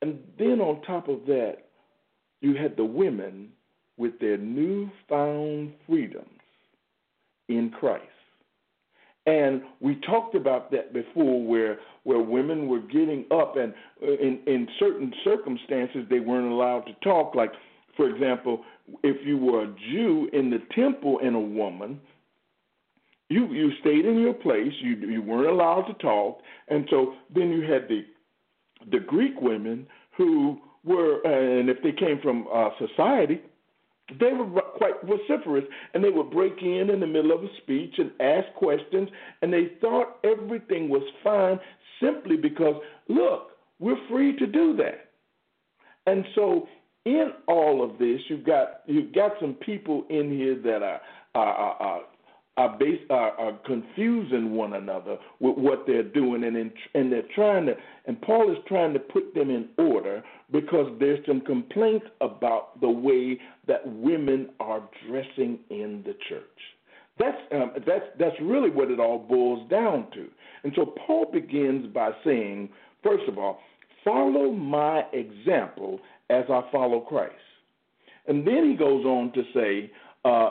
And 0.00 0.18
then 0.38 0.62
on 0.62 0.80
top 0.80 1.08
of 1.08 1.26
that, 1.26 1.56
you 2.40 2.54
had 2.54 2.74
the 2.74 2.84
women 2.84 3.50
with 3.98 4.18
their 4.18 4.38
newfound 4.38 5.74
freedoms 5.86 6.40
in 7.50 7.70
Christ. 7.78 8.06
And 9.26 9.60
we 9.80 9.96
talked 10.06 10.34
about 10.34 10.70
that 10.70 10.94
before, 10.94 11.44
where 11.44 11.78
where 12.04 12.20
women 12.20 12.66
were 12.66 12.80
getting 12.80 13.26
up, 13.30 13.56
and 13.58 13.74
uh, 14.02 14.12
in 14.12 14.40
in 14.46 14.66
certain 14.78 15.12
circumstances 15.22 16.06
they 16.08 16.20
weren't 16.20 16.50
allowed 16.50 16.86
to 16.86 16.94
talk. 17.04 17.34
Like, 17.34 17.52
for 18.00 18.08
example, 18.08 18.64
if 19.02 19.26
you 19.26 19.36
were 19.36 19.64
a 19.64 19.74
Jew 19.92 20.30
in 20.32 20.48
the 20.48 20.62
temple 20.74 21.20
and 21.22 21.36
a 21.36 21.38
woman, 21.38 22.00
you 23.28 23.52
you 23.52 23.70
stayed 23.80 24.06
in 24.06 24.20
your 24.20 24.32
place. 24.32 24.72
You 24.80 24.96
you 24.96 25.20
weren't 25.20 25.50
allowed 25.50 25.82
to 25.82 25.92
talk, 25.94 26.40
and 26.68 26.86
so 26.88 27.12
then 27.34 27.50
you 27.50 27.60
had 27.70 27.88
the 27.88 28.06
the 28.90 29.00
Greek 29.00 29.38
women 29.42 29.86
who 30.16 30.58
were, 30.82 31.20
and 31.26 31.68
if 31.68 31.76
they 31.82 31.92
came 31.92 32.20
from 32.22 32.46
uh, 32.50 32.70
society, 32.78 33.42
they 34.18 34.32
were 34.32 34.46
quite 34.78 34.94
vociferous, 35.04 35.64
and 35.92 36.02
they 36.02 36.08
would 36.08 36.30
break 36.30 36.54
in 36.62 36.88
in 36.88 37.00
the 37.00 37.06
middle 37.06 37.32
of 37.32 37.44
a 37.44 37.48
speech 37.62 37.96
and 37.98 38.12
ask 38.18 38.50
questions, 38.54 39.10
and 39.42 39.52
they 39.52 39.72
thought 39.82 40.20
everything 40.24 40.88
was 40.88 41.02
fine 41.22 41.60
simply 42.00 42.38
because 42.38 42.76
look, 43.10 43.50
we're 43.78 44.08
free 44.08 44.34
to 44.38 44.46
do 44.46 44.74
that, 44.76 45.10
and 46.06 46.24
so 46.34 46.66
in 47.04 47.32
all 47.48 47.82
of 47.82 47.98
this, 47.98 48.20
you've 48.28 48.44
got 48.44 48.82
you've 48.86 49.12
got 49.12 49.32
some 49.40 49.54
people 49.54 50.04
in 50.10 50.30
here 50.30 50.56
that 50.62 50.82
are 50.82 51.00
are, 51.34 51.54
are, 51.54 52.00
are 52.56 52.78
base, 52.78 53.00
are, 53.08 53.30
are 53.32 53.58
confusing 53.64 54.52
one 54.52 54.74
another 54.74 55.16
with 55.38 55.56
what 55.56 55.84
they're 55.86 56.02
doing, 56.02 56.44
and 56.44 56.56
in, 56.56 56.72
and 56.94 57.10
they're 57.10 57.22
trying 57.34 57.66
to, 57.66 57.74
and 58.06 58.20
Paul 58.20 58.50
is 58.50 58.58
trying 58.66 58.92
to 58.92 58.98
put 58.98 59.34
them 59.34 59.48
in 59.48 59.68
order 59.78 60.22
because 60.52 60.92
there's 60.98 61.24
some 61.26 61.40
complaints 61.40 62.06
about 62.20 62.80
the 62.80 62.90
way 62.90 63.38
that 63.66 63.80
women 63.86 64.50
are 64.58 64.82
dressing 65.08 65.60
in 65.70 66.02
the 66.04 66.14
church. 66.28 66.44
That's 67.18 67.38
um, 67.52 67.72
that's 67.86 68.06
that's 68.18 68.36
really 68.42 68.70
what 68.70 68.90
it 68.90 69.00
all 69.00 69.18
boils 69.18 69.68
down 69.70 70.10
to. 70.12 70.26
And 70.64 70.72
so 70.76 70.92
Paul 71.06 71.30
begins 71.32 71.86
by 71.94 72.10
saying, 72.24 72.68
first 73.02 73.28
of 73.28 73.38
all, 73.38 73.60
follow 74.04 74.52
my 74.52 75.04
example 75.12 76.00
as 76.30 76.44
I 76.48 76.62
follow 76.70 77.00
Christ. 77.00 77.34
And 78.26 78.46
then 78.46 78.70
he 78.70 78.76
goes 78.76 79.04
on 79.04 79.32
to 79.32 79.42
say, 79.54 79.90
uh, 80.24 80.50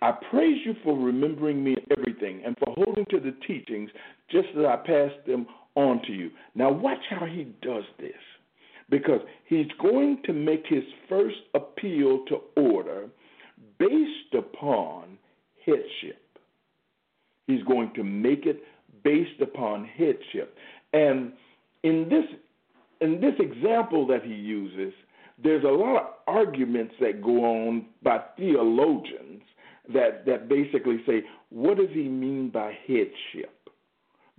I 0.00 0.12
praise 0.30 0.58
you 0.64 0.74
for 0.82 0.98
remembering 0.98 1.62
me 1.62 1.72
in 1.72 1.98
everything 1.98 2.42
and 2.44 2.56
for 2.58 2.74
holding 2.76 3.04
to 3.10 3.20
the 3.20 3.34
teachings 3.46 3.90
just 4.30 4.48
as 4.58 4.64
I 4.64 4.76
passed 4.76 5.26
them 5.26 5.46
on 5.74 6.02
to 6.06 6.12
you. 6.12 6.30
Now, 6.54 6.70
watch 6.70 6.98
how 7.10 7.26
he 7.26 7.44
does 7.62 7.84
this 7.98 8.12
because 8.90 9.20
he's 9.46 9.66
going 9.80 10.20
to 10.24 10.32
make 10.32 10.64
his 10.68 10.84
first 11.08 11.36
appeal 11.54 12.24
to 12.28 12.38
order 12.56 13.08
based 13.78 14.34
upon 14.36 15.18
headship. 15.64 16.20
He's 17.46 17.62
going 17.64 17.92
to 17.94 18.04
make 18.04 18.46
it 18.46 18.62
based 19.02 19.40
upon 19.40 19.84
headship. 19.84 20.56
And 20.92 21.32
in 21.82 22.08
this 22.08 22.24
in 23.04 23.20
this 23.20 23.34
example 23.38 24.06
that 24.08 24.24
he 24.24 24.34
uses, 24.34 24.92
there's 25.42 25.64
a 25.64 25.68
lot 25.68 25.96
of 25.96 26.06
arguments 26.26 26.94
that 27.00 27.22
go 27.22 27.44
on 27.44 27.86
by 28.02 28.18
theologians 28.36 29.42
that 29.92 30.24
that 30.26 30.48
basically 30.48 31.00
say, 31.06 31.22
what 31.50 31.76
does 31.76 31.90
he 31.92 32.08
mean 32.08 32.50
by 32.50 32.72
headship? 32.86 33.68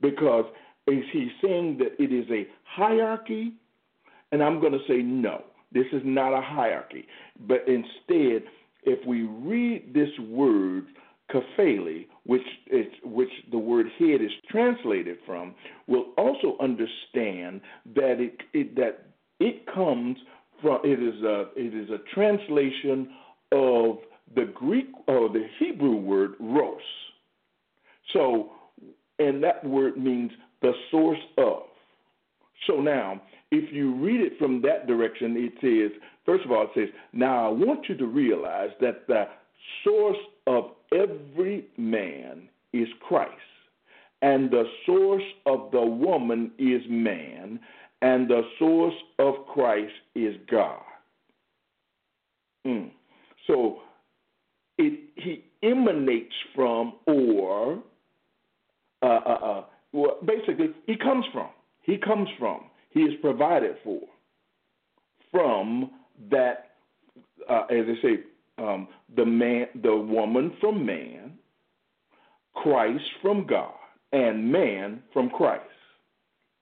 Because 0.02 0.46
is 0.88 1.04
he 1.12 1.30
saying 1.42 1.78
that 1.80 2.02
it 2.02 2.12
is 2.12 2.30
a 2.32 2.48
hierarchy? 2.64 3.54
And 4.32 4.42
I'm 4.42 4.60
going 4.60 4.74
to 4.74 4.86
say 4.88 4.98
no. 4.98 5.44
This 5.72 5.86
is 5.92 6.02
not 6.04 6.34
a 6.34 6.42
hierarchy. 6.42 7.06
But 7.48 7.68
instead, 7.68 8.44
if 8.84 9.06
we 9.06 9.24
read 9.24 9.94
this 9.94 10.10
word 10.28 10.86
kephale, 11.32 12.06
which 12.26 12.46
is 12.72 12.86
which 13.04 13.30
the 13.52 13.58
word 13.58 13.88
head 13.98 14.22
is 14.22 14.32
translated 14.50 15.18
from, 15.26 15.56
we'll 15.88 16.14
also 16.18 16.58
understand 16.62 17.62
that 17.96 18.20
it, 18.20 18.38
it 18.54 18.76
that 18.76 19.08
it 19.40 19.66
comes 19.74 20.18
from 20.62 20.80
it 20.84 21.02
is 21.02 21.22
a 21.24 21.46
it 21.56 21.74
is 21.74 21.90
a 21.90 22.00
translation 22.14 23.10
of 23.52 23.98
the 24.36 24.46
Greek 24.54 24.88
or 25.08 25.30
the 25.30 25.46
Hebrew 25.60 25.96
word 25.96 26.34
ros. 26.40 26.82
So, 28.14 28.52
and 29.20 29.44
that 29.44 29.64
word 29.64 29.98
means 29.98 30.32
the 30.62 30.72
source 30.92 31.20
of. 31.38 31.64
So 32.68 32.82
now, 32.82 33.22
if 33.52 33.74
you 33.74 33.94
read 33.96 34.22
it 34.22 34.34
from 34.40 34.62
that 34.64 34.88
direction, 34.88 35.36
it 35.38 35.54
says, 35.62 36.00
first 36.26 36.46
of 36.46 36.52
all, 36.52 36.64
it 36.64 36.70
says, 36.76 36.90
now 37.14 37.48
I 37.48 37.50
want 37.50 37.88
you 37.88 37.96
to 37.98 38.06
realize 38.06 38.70
that 38.82 39.06
the 39.08 39.26
source 39.84 40.18
of 40.48 40.72
every 40.94 41.66
man 41.78 42.50
is 42.74 42.88
Christ, 43.08 43.32
and 44.22 44.50
the 44.52 44.64
source 44.86 45.24
of 45.46 45.72
the 45.72 45.82
woman 45.82 46.52
is 46.58 46.82
man, 46.90 47.60
and 48.02 48.30
the 48.30 48.42
source 48.60 48.96
of 49.20 49.46
Christ 49.54 49.94
is 50.16 50.36
God. 50.50 50.82
Mm. 52.66 52.92
So 53.48 53.80
it, 54.78 55.00
he 55.16 55.44
emanates 55.64 56.34
from 56.54 56.94
or 57.06 57.84
uh, 59.02 59.06
uh, 59.06 59.40
uh, 59.44 59.64
well, 59.94 60.18
basically 60.26 60.70
he 60.88 60.98
comes 60.98 61.26
from. 61.32 61.50
He 61.84 61.98
comes 61.98 62.28
from. 62.40 62.66
He 62.90 63.02
is 63.02 63.14
provided 63.22 63.76
for 63.84 64.02
from 65.32 65.92
that, 66.32 66.72
uh, 67.50 67.64
as 67.70 67.86
I 67.88 68.02
say, 68.02 68.16
um, 68.58 68.88
the 69.16 69.26
man, 69.26 69.68
the 69.84 69.96
woman 69.96 70.54
from 70.60 70.86
man, 70.86 71.34
Christ 72.56 73.04
from 73.22 73.46
God, 73.46 73.74
and 74.12 74.52
man 74.52 75.04
from 75.14 75.30
Christ. 75.30 75.64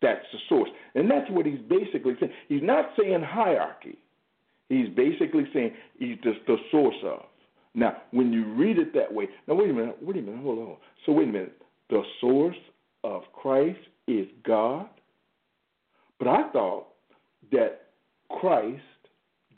That's 0.01 0.25
the 0.33 0.39
source, 0.50 0.69
and 0.95 1.09
that's 1.09 1.29
what 1.31 1.45
he's 1.45 1.62
basically 1.69 2.15
saying. 2.19 2.33
He's 2.50 2.63
not 2.63 2.89
saying 3.00 3.23
hierarchy. 3.23 3.97
He's 4.69 4.89
basically 4.89 5.47
saying 5.53 5.73
he's 6.00 6.17
just 6.23 6.39
the 6.47 6.57
source 6.71 6.95
of. 7.05 7.25
Now, 7.75 7.97
when 8.12 8.31
you 8.31 8.45
read 8.53 8.77
it 8.77 8.93
that 8.93 9.12
way, 9.12 9.27
now 9.47 9.55
wait 9.55 9.69
a 9.69 9.73
minute, 9.73 9.97
wait 10.01 10.17
a 10.17 10.21
minute, 10.21 10.43
hold 10.43 10.59
on. 10.59 10.75
So 11.05 11.12
wait 11.12 11.29
a 11.29 11.31
minute. 11.31 11.62
The 11.89 12.03
source 12.21 12.55
of 13.03 13.23
Christ 13.33 13.79
is 14.07 14.27
God. 14.45 14.88
But 16.19 16.27
I 16.27 16.50
thought 16.51 16.88
that 17.51 17.88
Christ, 18.29 18.81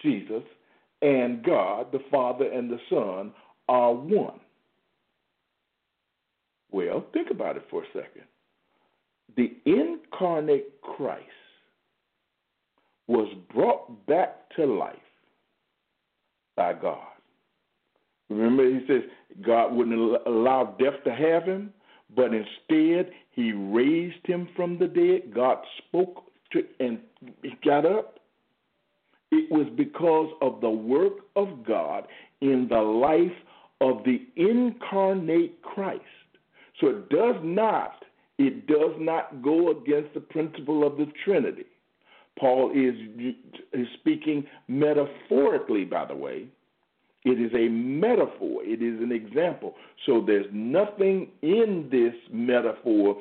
Jesus, 0.01 0.43
and 1.05 1.43
God, 1.43 1.91
the 1.91 1.99
Father 2.09 2.51
and 2.51 2.67
the 2.67 2.79
Son, 2.89 3.31
are 3.69 3.93
one. 3.93 4.39
Well, 6.71 7.05
think 7.13 7.29
about 7.29 7.57
it 7.57 7.67
for 7.69 7.83
a 7.83 7.87
second. 7.93 8.23
The 9.37 9.55
incarnate 9.65 10.81
Christ 10.81 11.21
was 13.07 13.31
brought 13.53 14.07
back 14.07 14.49
to 14.55 14.65
life 14.65 14.95
by 16.55 16.73
God. 16.73 17.05
Remember, 18.29 18.67
he 18.67 18.79
says 18.87 19.03
God 19.45 19.73
wouldn't 19.73 20.17
allow 20.25 20.75
death 20.79 21.03
to 21.03 21.13
have 21.13 21.43
him, 21.43 21.71
but 22.15 22.31
instead 22.33 23.11
he 23.29 23.51
raised 23.51 24.25
him 24.25 24.47
from 24.55 24.79
the 24.79 24.87
dead. 24.87 25.35
God 25.35 25.59
spoke 25.87 26.23
to 26.53 26.63
and 26.79 26.97
he 27.43 27.51
got 27.63 27.85
up. 27.85 28.19
It 29.35 29.51
was 29.51 29.67
because 29.75 30.31
of 30.41 30.61
the 30.61 30.69
work 30.69 31.13
of 31.35 31.65
God 31.65 32.07
in 32.41 32.67
the 32.69 32.79
life 32.79 33.37
of 33.81 34.03
the 34.05 34.21
incarnate 34.35 35.61
Christ. 35.61 36.03
So 36.79 36.87
it 36.87 37.09
does 37.09 37.35
not 37.43 38.03
it 38.37 38.67
does 38.67 38.91
not 38.99 39.41
go 39.41 39.71
against 39.71 40.13
the 40.13 40.19
principle 40.19 40.85
of 40.85 40.97
the 40.97 41.07
Trinity. 41.23 41.65
Paul 42.37 42.71
is, 42.71 42.93
is 43.71 43.87
speaking 43.99 44.45
metaphorically, 44.67 45.85
by 45.85 46.03
the 46.05 46.15
way. 46.15 46.47
It 47.23 47.39
is 47.39 47.51
a 47.53 47.69
metaphor, 47.69 48.61
it 48.63 48.81
is 48.83 49.01
an 49.01 49.11
example. 49.11 49.75
So 50.05 50.21
there's 50.25 50.45
nothing 50.51 51.29
in 51.41 51.87
this 51.89 52.13
metaphor 52.31 53.17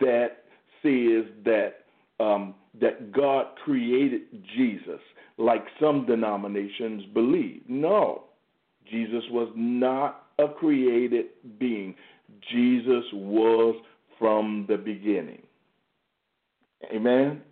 that 0.00 0.42
says 0.82 1.24
that 1.44 1.84
um, 2.18 2.54
that 2.80 3.12
God 3.12 3.46
created 3.64 4.22
Jesus, 4.56 5.00
like 5.38 5.64
some 5.80 6.06
denominations 6.06 7.04
believe. 7.12 7.62
No, 7.68 8.24
Jesus 8.90 9.24
was 9.30 9.50
not 9.54 10.26
a 10.38 10.48
created 10.48 11.26
being. 11.58 11.94
Jesus 12.50 13.04
was 13.12 13.76
from 14.18 14.66
the 14.68 14.76
beginning. 14.76 15.42
Amen. 16.94 17.42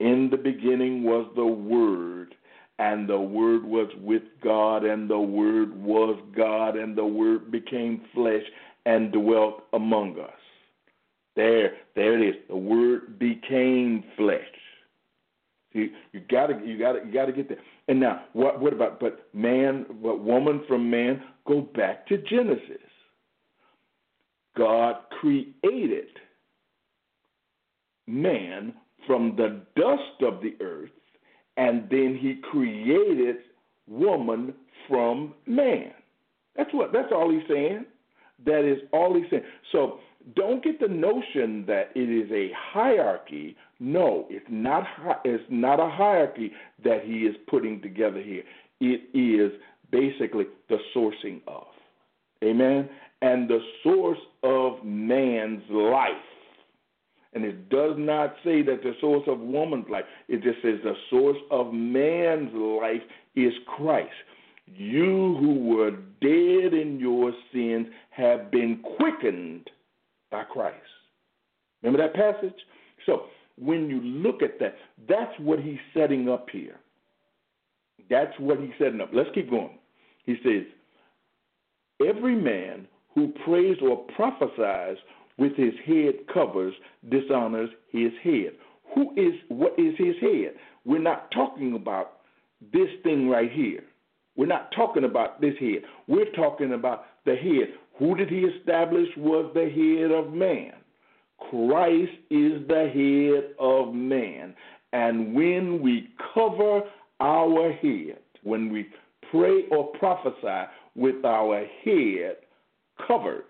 In 0.00 0.28
the 0.30 0.36
beginning 0.36 1.02
was 1.04 1.30
the 1.36 1.44
Word, 1.44 2.34
and 2.78 3.08
the 3.08 3.20
Word 3.20 3.64
was 3.64 3.90
with 4.00 4.22
God, 4.42 4.84
and 4.84 5.08
the 5.08 5.18
Word 5.18 5.74
was 5.82 6.18
God, 6.34 6.76
and 6.76 6.96
the 6.96 7.04
Word 7.04 7.50
became 7.50 8.02
flesh 8.14 8.42
and 8.86 9.12
dwelt 9.12 9.64
among 9.74 10.18
us. 10.18 10.30
There, 11.36 11.72
there 11.94 12.20
it 12.20 12.28
is. 12.28 12.34
The 12.48 12.56
Word 12.56 13.18
became 13.18 14.04
flesh. 14.16 14.40
See, 15.72 15.92
you 16.12 16.20
gotta, 16.28 16.60
you 16.64 16.78
gotta, 16.78 17.00
you 17.06 17.12
gotta 17.12 17.32
get 17.32 17.48
there. 17.48 17.58
And 17.88 18.00
now, 18.00 18.24
what, 18.32 18.60
what 18.60 18.72
about? 18.72 18.98
But 18.98 19.28
man, 19.32 19.86
what 20.00 20.20
woman 20.20 20.62
from 20.66 20.90
man? 20.90 21.22
Go 21.46 21.60
back 21.60 22.06
to 22.08 22.18
Genesis. 22.18 22.78
God 24.56 24.96
created 25.20 26.08
man 28.06 28.74
from 29.06 29.36
the 29.36 29.62
dust 29.76 30.22
of 30.22 30.42
the 30.42 30.56
earth, 30.60 30.90
and 31.56 31.88
then 31.88 32.18
he 32.20 32.40
created 32.50 33.36
woman 33.88 34.54
from 34.88 35.34
man. 35.46 35.92
That's 36.56 36.72
what 36.74 36.92
that's 36.92 37.12
all 37.12 37.30
he's 37.30 37.46
saying. 37.48 37.86
That 38.44 38.64
is 38.64 38.78
all 38.92 39.14
he's 39.14 39.30
saying. 39.30 39.44
So 39.72 40.00
don't 40.34 40.62
get 40.62 40.80
the 40.80 40.88
notion 40.88 41.64
that 41.66 41.90
it 41.94 42.10
is 42.10 42.30
a 42.32 42.50
hierarchy. 42.56 43.56
No, 43.80 44.26
it's 44.28 44.46
not 44.50 44.84
it's 45.24 45.42
not 45.48 45.80
a 45.80 45.88
hierarchy 45.88 46.52
that 46.84 47.04
he 47.04 47.20
is 47.20 47.34
putting 47.48 47.80
together 47.80 48.22
here. 48.22 48.42
It 48.80 49.08
is 49.16 49.58
basically 49.90 50.44
the 50.68 50.78
sourcing 50.94 51.40
of. 51.46 51.66
Amen. 52.44 52.88
And 53.22 53.48
the 53.48 53.60
source 53.82 54.18
of 54.42 54.84
man's 54.84 55.62
life 55.70 56.12
and 57.32 57.44
it 57.44 57.68
does 57.68 57.94
not 57.96 58.34
say 58.44 58.62
that 58.62 58.82
the 58.82 58.92
source 59.00 59.22
of 59.28 59.38
woman's 59.38 59.88
life. 59.88 60.04
It 60.28 60.42
just 60.42 60.60
says 60.62 60.80
the 60.82 60.94
source 61.10 61.36
of 61.50 61.72
man's 61.72 62.52
life 62.52 63.02
is 63.36 63.52
Christ. 63.76 64.10
You 64.66 65.36
who 65.38 65.66
were 65.66 65.90
dead 66.20 66.74
in 66.74 66.98
your 66.98 67.32
sins 67.52 67.86
have 68.10 68.50
been 68.50 68.82
quickened 68.96 69.70
by 70.30 70.44
Christ. 70.44 70.76
Remember 71.82 72.04
that 72.04 72.14
passage? 72.14 72.58
So 73.06 73.26
when 73.60 73.88
you 73.90 74.00
look 74.00 74.42
at 74.42 74.58
that, 74.58 74.76
that's 75.08 75.32
what 75.38 75.60
he's 75.60 75.78
setting 75.94 76.28
up 76.28 76.48
here. 76.50 76.76
That's 78.08 78.32
what 78.38 78.58
he's 78.58 78.72
setting 78.78 79.00
up. 79.00 79.10
Let's 79.12 79.30
keep 79.34 79.50
going. 79.50 79.78
He 80.24 80.36
says, 80.42 80.64
Every 82.06 82.34
man 82.34 82.86
who 83.14 83.32
prays 83.44 83.76
or 83.82 84.04
prophesies 84.16 84.96
with 85.36 85.54
his 85.56 85.74
head 85.86 86.14
covers 86.32 86.74
dishonors 87.10 87.70
his 87.90 88.12
head. 88.22 88.52
Who 88.94 89.12
is 89.16 89.34
what 89.48 89.72
is 89.78 89.94
his 89.98 90.16
head? 90.20 90.54
We're 90.84 90.98
not 90.98 91.30
talking 91.30 91.74
about 91.74 92.20
this 92.72 92.88
thing 93.02 93.28
right 93.28 93.50
here. 93.52 93.84
We're 94.36 94.46
not 94.46 94.72
talking 94.74 95.04
about 95.04 95.40
this 95.40 95.54
head. 95.60 95.82
We're 96.08 96.30
talking 96.32 96.72
about 96.72 97.04
the 97.26 97.36
head. 97.36 97.74
Who 97.98 98.14
did 98.16 98.30
he 98.30 98.40
establish 98.40 99.08
was 99.16 99.50
the 99.54 99.68
head 99.68 100.10
of 100.10 100.32
man? 100.32 100.79
Christ 101.48 102.12
is 102.30 102.66
the 102.68 102.90
head 102.92 103.54
of 103.58 103.94
man. 103.94 104.54
And 104.92 105.34
when 105.34 105.80
we 105.80 106.08
cover 106.34 106.82
our 107.20 107.72
head, 107.72 108.18
when 108.42 108.72
we 108.72 108.88
pray 109.30 109.64
or 109.70 109.92
prophesy 109.98 110.70
with 110.94 111.24
our 111.24 111.64
head 111.84 112.36
covered, 113.06 113.44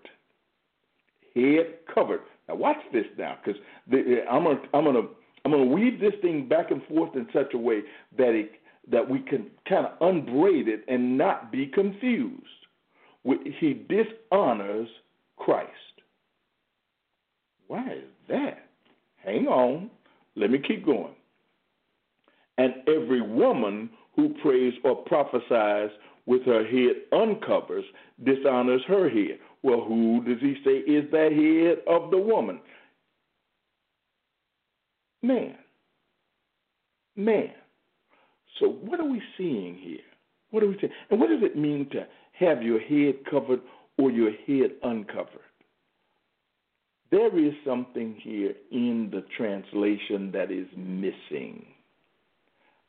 head 1.33 1.79
covered. 1.93 2.21
Now 2.47 2.55
watch 2.55 2.77
this 2.93 3.05
now, 3.17 3.37
because 3.43 3.59
I'm 4.29 4.43
gonna 4.43 4.61
I'm 4.73 4.85
gonna 4.85 5.07
I'm 5.43 5.51
gonna 5.51 5.65
weave 5.65 5.99
this 5.99 6.13
thing 6.21 6.47
back 6.47 6.71
and 6.71 6.83
forth 6.85 7.15
in 7.15 7.27
such 7.33 7.53
a 7.53 7.57
way 7.57 7.81
that 8.17 8.29
it 8.29 8.51
that 8.91 9.07
we 9.07 9.19
can 9.19 9.47
kind 9.67 9.85
of 9.85 9.93
unbraid 10.01 10.67
it 10.67 10.83
and 10.87 11.17
not 11.17 11.51
be 11.51 11.67
confused. 11.67 12.45
He 13.59 13.85
dishonors 13.87 14.89
Christ. 15.37 15.69
Why 17.71 17.89
is 17.89 18.03
that? 18.27 18.65
Hang 19.23 19.47
on. 19.47 19.89
Let 20.35 20.51
me 20.51 20.59
keep 20.59 20.85
going. 20.85 21.15
And 22.57 22.73
every 22.85 23.21
woman 23.21 23.89
who 24.13 24.35
prays 24.43 24.73
or 24.83 24.97
prophesies 25.05 25.89
with 26.25 26.43
her 26.43 26.65
head 26.65 26.97
uncovers 27.13 27.85
dishonors 28.25 28.81
her 28.89 29.09
head. 29.09 29.39
Well, 29.63 29.85
who 29.87 30.21
does 30.21 30.41
he 30.41 30.55
say 30.65 30.79
is 30.79 31.09
the 31.11 31.29
head 31.29 31.85
of 31.87 32.11
the 32.11 32.17
woman? 32.17 32.59
Man. 35.23 35.55
Man. 37.15 37.51
So, 38.59 38.67
what 38.67 38.99
are 38.99 39.09
we 39.09 39.21
seeing 39.37 39.75
here? 39.75 39.99
What 40.49 40.61
are 40.61 40.67
we 40.67 40.77
seeing? 40.81 40.91
And 41.09 41.21
what 41.21 41.29
does 41.29 41.41
it 41.41 41.55
mean 41.55 41.87
to 41.91 42.05
have 42.33 42.63
your 42.63 42.81
head 42.81 43.23
covered 43.31 43.61
or 43.97 44.11
your 44.11 44.31
head 44.45 44.71
uncovered? 44.83 45.39
There 47.11 47.37
is 47.37 47.53
something 47.65 48.15
here 48.21 48.53
in 48.71 49.09
the 49.11 49.23
translation 49.37 50.31
that 50.31 50.51
is 50.51 50.67
missing 50.77 51.65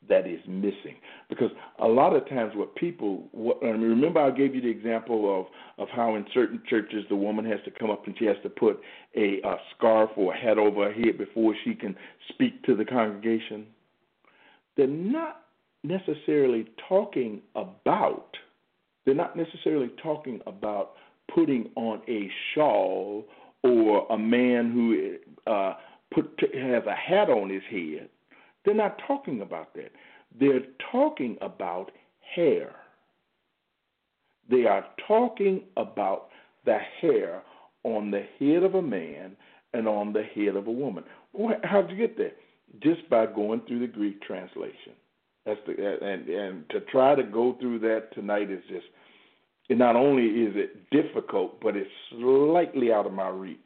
that 0.09 0.27
is 0.27 0.41
missing. 0.47 0.97
Because 1.29 1.51
a 1.79 1.87
lot 1.87 2.15
of 2.15 2.29
times, 2.29 2.53
what 2.55 2.75
people, 2.75 3.29
what, 3.33 3.63
remember, 3.63 4.21
I 4.21 4.31
gave 4.31 4.55
you 4.55 4.61
the 4.61 4.69
example 4.69 5.41
of 5.41 5.47
of 5.79 5.89
how 5.89 6.17
in 6.17 6.27
certain 6.35 6.63
churches 6.69 7.05
the 7.09 7.17
woman 7.17 7.45
has 7.45 7.61
to 7.65 7.71
come 7.71 7.91
up 7.91 8.07
and 8.07 8.15
she 8.19 8.25
has 8.27 8.37
to 8.43 8.49
put 8.49 8.81
a, 9.17 9.41
a 9.45 9.57
scarf 9.77 10.11
or 10.17 10.35
a 10.35 10.37
hat 10.39 10.59
over 10.59 10.85
her 10.85 10.93
head 10.93 11.19
before 11.19 11.55
she 11.65 11.75
can 11.75 11.97
speak 12.29 12.63
to 12.65 12.75
the 12.75 12.85
congregation. 12.85 13.67
They're 14.77 14.87
not 14.87 15.43
necessarily 15.85 16.67
talking 16.89 17.41
about. 17.55 18.37
They're 19.05 19.15
not 19.15 19.37
necessarily 19.37 19.91
talking 20.03 20.41
about 20.47 20.93
putting 21.35 21.71
on 21.77 22.03
a 22.09 22.31
shawl 22.55 23.25
or 23.62 24.07
a 24.11 24.18
man 24.18 24.72
who 24.72 25.16
uh, 25.51 25.75
put 26.12 26.38
has 26.55 26.83
a 26.87 26.94
hat 26.94 27.31
on 27.31 27.48
his 27.51 27.62
head 27.70 28.09
they're 28.64 28.75
not 28.75 29.01
talking 29.07 29.40
about 29.40 29.75
that. 29.75 29.92
They're 30.38 30.66
talking 30.90 31.37
about 31.40 31.90
hair. 32.35 32.75
They 34.51 34.66
are 34.66 34.87
talking 35.07 35.62
about 35.77 36.29
the 36.64 36.79
hair 37.01 37.42
on 37.85 38.11
the 38.11 38.25
head 38.38 38.62
of 38.62 38.75
a 38.75 38.83
man 38.83 39.37
and 39.72 39.88
on 39.88 40.12
the 40.12 40.22
head 40.22 40.57
of 40.57 40.66
a 40.66 40.72
woman. 40.72 41.05
How'd 41.64 41.90
you 41.90 41.96
get 41.96 42.16
there? 42.16 42.33
Just 42.83 43.09
by 43.11 43.27
going 43.27 43.62
through 43.66 43.81
the 43.81 43.87
Greek 43.87 44.22
translation. 44.22 44.94
That's 45.44 45.61
the 45.66 45.72
and 46.01 46.29
and 46.29 46.64
to 46.70 46.81
try 46.92 47.16
to 47.16 47.25
go 47.25 47.57
through 47.61 47.81
that 47.81 48.14
tonight 48.14 48.51
is 48.51 48.62
just. 48.68 48.87
Not 49.79 49.97
only 49.97 50.25
is 50.25 50.55
it 50.57 50.91
difficult, 50.91 51.61
but 51.61 51.77
it's 51.77 51.91
slightly 52.11 52.93
out 52.93 53.07
of 53.07 53.13
my 53.13 53.29
reach 53.29 53.59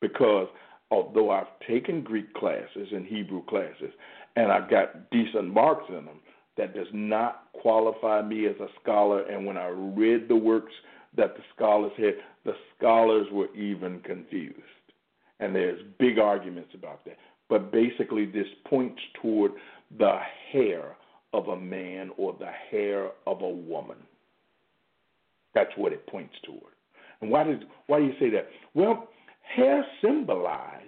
because 0.00 0.48
although 0.90 1.30
I've 1.30 1.46
taken 1.66 2.02
Greek 2.02 2.32
classes 2.34 2.88
and 2.92 3.06
Hebrew 3.06 3.44
classes, 3.44 3.92
and 4.36 4.52
I've 4.52 4.70
got 4.70 5.10
decent 5.10 5.52
marks 5.52 5.88
in 5.88 6.04
them, 6.04 6.20
that 6.56 6.74
does 6.74 6.86
not 6.92 7.44
qualify 7.52 8.22
me 8.22 8.46
as 8.46 8.56
a 8.60 8.68
scholar. 8.80 9.22
And 9.22 9.46
when 9.46 9.56
I 9.56 9.68
read 9.68 10.28
the 10.28 10.36
works 10.36 10.72
that 11.16 11.36
the 11.36 11.42
scholars 11.54 11.92
had. 11.96 12.14
The 12.44 12.54
scholars 12.76 13.26
were 13.32 13.52
even 13.54 14.00
confused. 14.00 14.60
And 15.40 15.54
there's 15.54 15.80
big 15.98 16.18
arguments 16.18 16.70
about 16.74 17.04
that. 17.04 17.16
But 17.48 17.72
basically, 17.72 18.26
this 18.26 18.46
points 18.68 19.00
toward 19.20 19.52
the 19.98 20.18
hair 20.52 20.96
of 21.32 21.48
a 21.48 21.56
man 21.56 22.10
or 22.16 22.34
the 22.38 22.50
hair 22.70 23.10
of 23.26 23.42
a 23.42 23.48
woman. 23.48 23.98
That's 25.56 25.72
what 25.76 25.94
it 25.94 26.06
points 26.06 26.34
toward. 26.44 26.74
And 27.22 27.30
why 27.30 27.44
does 27.44 27.56
why 27.86 27.98
do 27.98 28.04
you 28.04 28.12
say 28.20 28.28
that? 28.28 28.46
Well, 28.74 29.08
hair 29.40 29.86
symbolized 30.04 30.82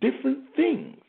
different 0.00 0.44
things. 0.54 1.02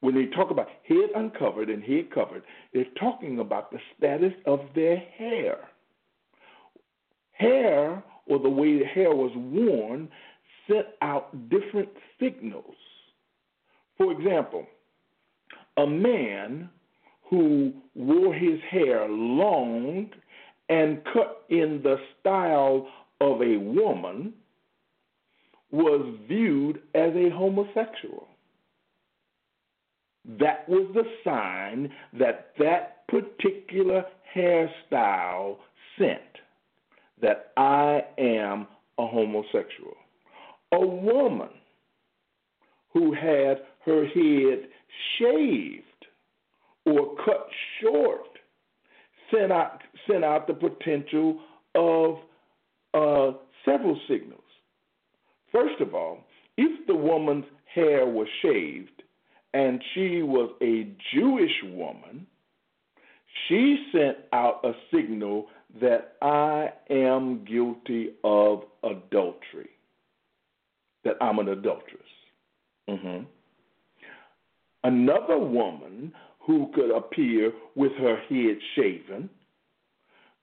When 0.00 0.16
they 0.16 0.26
talk 0.26 0.50
about 0.50 0.66
head 0.88 1.10
uncovered 1.14 1.70
and 1.70 1.84
head 1.84 2.10
covered, 2.12 2.42
they're 2.74 2.84
talking 2.98 3.38
about 3.38 3.70
the 3.70 3.78
status 3.96 4.32
of 4.44 4.58
their 4.74 4.96
hair. 4.96 5.68
Hair, 7.30 8.02
or 8.26 8.40
the 8.40 8.50
way 8.50 8.80
the 8.80 8.86
hair 8.86 9.14
was 9.14 9.30
worn, 9.36 10.08
sent 10.66 10.86
out 11.00 11.48
different 11.48 11.90
signals. 12.18 12.74
For 13.96 14.10
example, 14.10 14.66
a 15.76 15.86
man 15.86 16.70
who 17.28 17.72
wore 17.94 18.34
his 18.34 18.58
hair 18.68 19.08
long 19.08 20.10
and 20.70 21.02
cut 21.12 21.42
in 21.50 21.80
the 21.82 21.96
style 22.20 22.86
of 23.20 23.42
a 23.42 23.56
woman 23.58 24.32
was 25.70 26.14
viewed 26.26 26.80
as 26.94 27.12
a 27.14 27.28
homosexual. 27.30 28.28
That 30.38 30.68
was 30.68 30.88
the 30.94 31.04
sign 31.24 31.92
that 32.18 32.52
that 32.58 33.06
particular 33.08 34.04
hairstyle 34.34 35.56
sent 35.98 36.20
that 37.20 37.52
I 37.56 38.04
am 38.18 38.66
a 38.98 39.06
homosexual. 39.06 39.96
A 40.72 40.80
woman 40.86 41.50
who 42.92 43.12
had 43.12 43.62
her 43.84 44.06
head 44.06 44.68
shaved 45.18 45.84
or 46.86 47.16
cut 47.24 47.48
short 47.80 48.26
sent 49.32 49.52
out, 49.52 49.79
sent 50.08 50.24
out 50.24 50.46
the 50.46 50.54
potential 50.54 51.40
of 51.74 52.18
uh, 52.94 53.36
several 53.64 53.98
signals. 54.08 54.40
First 55.52 55.80
of 55.80 55.94
all, 55.94 56.24
if 56.56 56.86
the 56.86 56.94
woman's 56.94 57.44
hair 57.74 58.06
was 58.06 58.28
shaved 58.42 59.02
and 59.54 59.82
she 59.94 60.22
was 60.22 60.50
a 60.62 60.88
Jewish 61.14 61.62
woman, 61.64 62.26
she 63.48 63.86
sent 63.92 64.18
out 64.32 64.64
a 64.64 64.72
signal 64.94 65.46
that 65.80 66.16
I 66.20 66.70
am 66.90 67.44
guilty 67.44 68.14
of 68.24 68.64
adultery, 68.82 69.70
that 71.04 71.14
I'm 71.20 71.38
an 71.38 71.48
adulteress. 71.48 72.00
Mm-hmm. 72.88 73.24
Another 74.82 75.38
woman 75.38 76.12
who 76.40 76.70
could 76.74 76.90
appear 76.90 77.52
with 77.76 77.92
her 77.92 78.16
head 78.28 78.58
shaven 78.74 79.30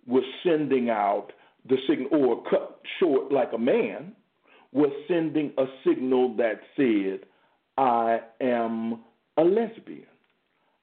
was 0.08 0.24
sending 0.44 0.90
out 0.90 1.28
the 1.68 1.78
signal, 1.88 2.10
or 2.14 2.44
cut 2.50 2.80
short 3.00 3.32
like 3.32 3.52
a 3.54 3.58
man, 3.58 4.14
was 4.72 4.92
sending 5.08 5.52
a 5.58 5.66
signal 5.86 6.36
that 6.38 6.62
said, 6.76 7.28
I 7.78 8.20
am 8.42 9.02
a 9.38 9.44
lesbian. 9.44 10.08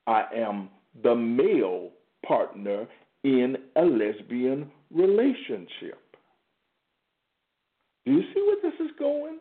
I 0.07 0.25
am 0.37 0.69
the 1.03 1.15
male 1.15 1.91
partner 2.27 2.87
in 3.25 3.57
a 3.77 3.83
lesbian 3.83 4.71
relationship. 4.91 6.01
Do 8.05 8.13
you 8.13 8.23
see 8.35 8.43
where 8.43 8.71
this 8.71 8.79
is 8.81 8.93
going? 8.99 9.39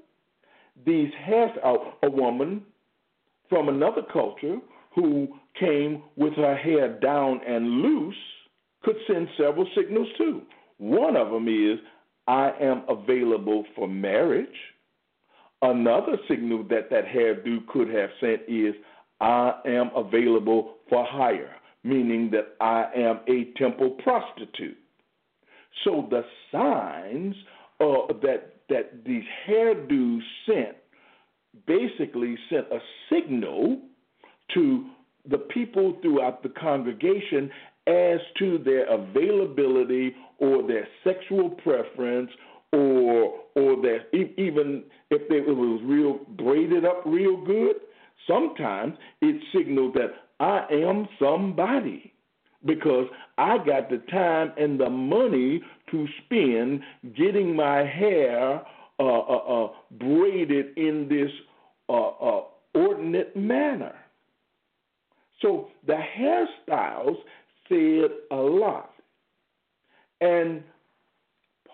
These 0.86 1.12
has 1.26 1.50
a, 1.64 2.08
a 2.08 2.10
woman 2.10 2.64
from 3.50 3.70
another 3.70 4.02
culture 4.12 4.58
who 4.96 5.28
came 5.60 6.04
with 6.16 6.34
her 6.34 6.56
hair 6.56 6.98
down 7.00 7.42
and 7.46 7.82
loose 7.82 8.16
could 8.84 8.96
send 9.08 9.28
several 9.38 9.68
signals 9.76 10.08
too. 10.18 10.42
One 10.78 11.16
of 11.16 11.32
them 11.32 11.48
is, 11.48 11.80
I 12.28 12.52
am 12.60 12.84
available 12.90 13.64
for 13.76 13.88
marriage. 13.88 14.48
Another 15.62 16.18
signal 16.28 16.64
that 16.70 16.90
that 16.90 17.06
hairdo 17.06 17.66
could 17.68 17.90
have 17.90 18.10
sent 18.20 18.42
is, 18.48 18.74
I 19.22 19.54
am 19.66 19.92
available 19.96 20.76
for 20.90 21.06
hire, 21.06 21.56
meaning 21.84 22.32
that 22.32 22.56
I 22.60 22.86
am 22.96 23.22
a 23.28 23.58
temple 23.58 23.92
prostitute. 24.04 24.78
So 25.84 26.08
the 26.10 26.24
signs 26.52 27.36
uh, 27.80 28.14
that 28.22 28.54
that 28.70 29.06
these 29.06 29.24
hairdos 29.48 30.20
sent 30.48 30.78
basically 31.68 32.38
sent 32.50 32.66
a 32.72 32.80
signal 33.12 33.82
to 34.54 34.90
the 35.30 35.38
people 35.38 35.98
throughout 36.02 36.44
the 36.44 36.50
congregation 36.50 37.50
as 37.88 38.20
to 38.40 38.58
their 38.60 38.86
availability 38.86 40.16
or 40.40 40.66
their 40.66 40.88
sexual 41.04 41.50
preference 41.50 42.30
or 42.72 43.40
or 43.56 43.82
their 43.82 44.06
even 44.14 44.84
if 45.12 45.28
they, 45.30 45.36
it 45.36 45.56
was 45.56 45.82
real 45.84 46.20
braided 46.38 46.86
up 46.86 47.04
real 47.06 47.38
good 47.46 47.76
sometimes 48.28 48.94
it 49.22 49.42
signaled 49.56 49.94
that 49.94 50.12
i 50.40 50.66
am 50.72 51.08
somebody 51.20 52.14
because 52.66 53.06
i 53.38 53.58
got 53.58 53.90
the 53.90 54.02
time 54.10 54.52
and 54.58 54.80
the 54.80 54.90
money 54.90 55.62
to 55.92 56.08
spend 56.26 56.82
getting 57.16 57.56
my 57.56 57.86
hair 57.86 58.64
uh, 59.00 59.04
uh, 59.04 59.66
uh, 59.66 59.72
braided 59.92 60.78
in 60.78 61.08
this 61.10 61.32
uh, 61.90 62.10
uh, 62.10 62.44
ordinate 62.74 63.36
manner. 63.36 63.96
So 65.42 65.70
the 65.86 65.98
hairstyles 65.98 67.18
said 67.68 68.12
a 68.32 68.36
lot. 68.36 68.92
And 70.22 70.64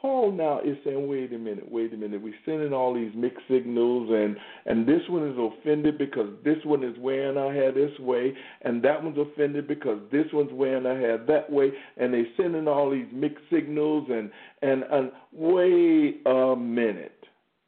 Paul 0.02 0.32
now 0.32 0.62
is 0.62 0.78
saying, 0.86 1.08
wait 1.10 1.34
a 1.34 1.38
minute, 1.38 1.69
wait 1.69 1.93
a 1.93 1.97
minute. 1.97 2.21
We're 2.21 2.34
sending 2.45 2.71
all 2.71 2.93
these 2.93 3.12
mixed 3.15 3.43
signals, 3.49 4.10
and 4.10 4.38
and 4.65 4.88
this 4.88 5.02
one 5.10 5.28
is 5.28 5.38
offended 5.38 5.97
because 5.97 6.30
this 6.43 6.58
one 6.63 6.84
is 6.84 6.95
wearing 6.99 7.38
our 7.38 7.54
hair 7.54 7.73
this 7.73 7.91
way, 7.99 8.34
and 8.62 8.82
that 8.84 9.04
one's 9.04 9.17
offended 9.17 9.67
because 9.67 9.99
this 10.12 10.25
one's 10.32 10.54
wearing 10.54 10.86
our 10.86 10.97
hair 10.97 11.17
that 11.28 11.52
way, 11.52 11.71
and 11.97 12.13
they're 12.13 12.25
sending 12.38 12.67
all 12.67 12.89
these 12.89 13.08
mixed 13.12 13.43
signals, 13.52 14.08
and 14.10 14.32
and 14.62 14.84
and 14.89 15.12
wait 15.34 16.21
a 16.25 16.56
minute, 16.56 17.25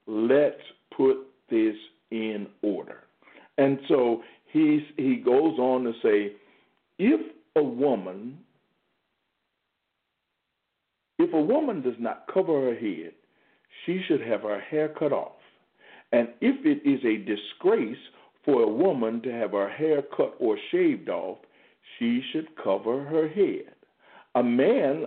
let's 0.07 0.62
put 0.95 1.17
this 1.49 1.75
in 2.12 2.47
order. 2.62 3.03
And 3.57 3.79
so 3.88 4.23
he's, 4.51 4.81
he 4.97 5.17
goes 5.17 5.57
on 5.60 5.84
to 5.84 5.91
say, 6.01 6.34
if 6.97 7.21
a 7.55 7.63
woman, 7.63 8.37
if 11.19 11.33
a 11.33 11.41
woman 11.41 11.81
does 11.81 11.95
not 11.99 12.25
cover 12.33 12.53
her 12.61 12.75
head, 12.75 13.13
she 13.85 14.01
should 14.07 14.21
have 14.21 14.41
her 14.41 14.59
hair 14.59 14.89
cut 14.89 15.11
off. 15.11 15.33
And 16.11 16.29
if 16.41 16.65
it 16.65 16.87
is 16.87 17.03
a 17.05 17.25
disgrace 17.25 17.97
for 18.43 18.63
a 18.63 18.71
woman 18.71 19.21
to 19.21 19.31
have 19.31 19.51
her 19.51 19.69
hair 19.69 20.01
cut 20.15 20.35
or 20.39 20.57
shaved 20.71 21.09
off, 21.09 21.37
she 21.97 22.21
should 22.31 22.47
cover 22.61 23.03
her 23.03 23.27
head. 23.27 23.73
A 24.35 24.43
man 24.43 25.05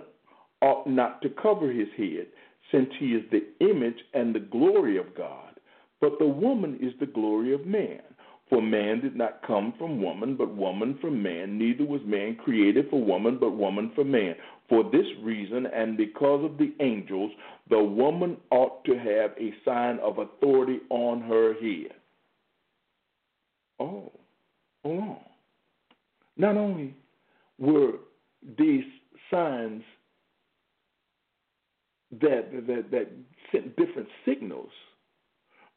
ought 0.62 0.87
not 0.87 1.20
to 1.22 1.28
cover 1.30 1.70
his 1.70 1.88
head, 1.96 2.26
since 2.72 2.88
he 2.98 3.09
is 3.09 3.22
the 3.30 3.44
image 3.61 3.98
and 4.14 4.35
the 4.35 4.40
glory 4.40 4.96
of 4.96 5.14
God, 5.16 5.54
but 6.00 6.18
the 6.18 6.26
woman 6.26 6.78
is 6.80 6.92
the 6.98 7.07
glory 7.07 7.52
of 7.52 7.66
man. 7.66 8.02
For 8.50 8.61
man 8.61 9.00
did 9.00 9.16
not 9.16 9.42
come 9.46 9.72
from 9.78 10.02
woman, 10.02 10.37
but 10.37 10.54
woman 10.54 10.98
from 11.00 11.22
man. 11.22 11.59
Neither 11.59 11.85
was 11.85 12.02
man 12.04 12.37
created 12.37 12.90
for 12.90 13.02
woman, 13.02 13.38
but 13.40 13.50
woman 13.50 13.90
for 13.94 14.04
man. 14.04 14.35
For 14.68 14.85
this 14.85 15.07
reason, 15.22 15.66
and 15.66 15.96
because 15.96 16.44
of 16.44 16.59
the 16.59 16.74
angels, 16.80 17.33
the 17.70 17.83
woman 17.83 18.37
ought 18.50 18.85
to 18.85 18.98
have 18.98 19.33
a 19.38 19.54
sign 19.64 19.98
of 20.00 20.18
authority 20.18 20.80
on 20.90 21.22
her 21.22 21.54
head. 21.54 21.94
Oh, 23.80 24.12
hold 24.83 25.00
on. 25.00 25.18
Not 26.37 26.57
only 26.57 26.94
were 27.59 27.92
these 28.59 28.85
signs 29.30 29.83
that, 32.20 32.50
that, 32.66 32.90
that 32.90 33.09
sent 33.50 33.76
different 33.76 34.09
signals, 34.24 34.70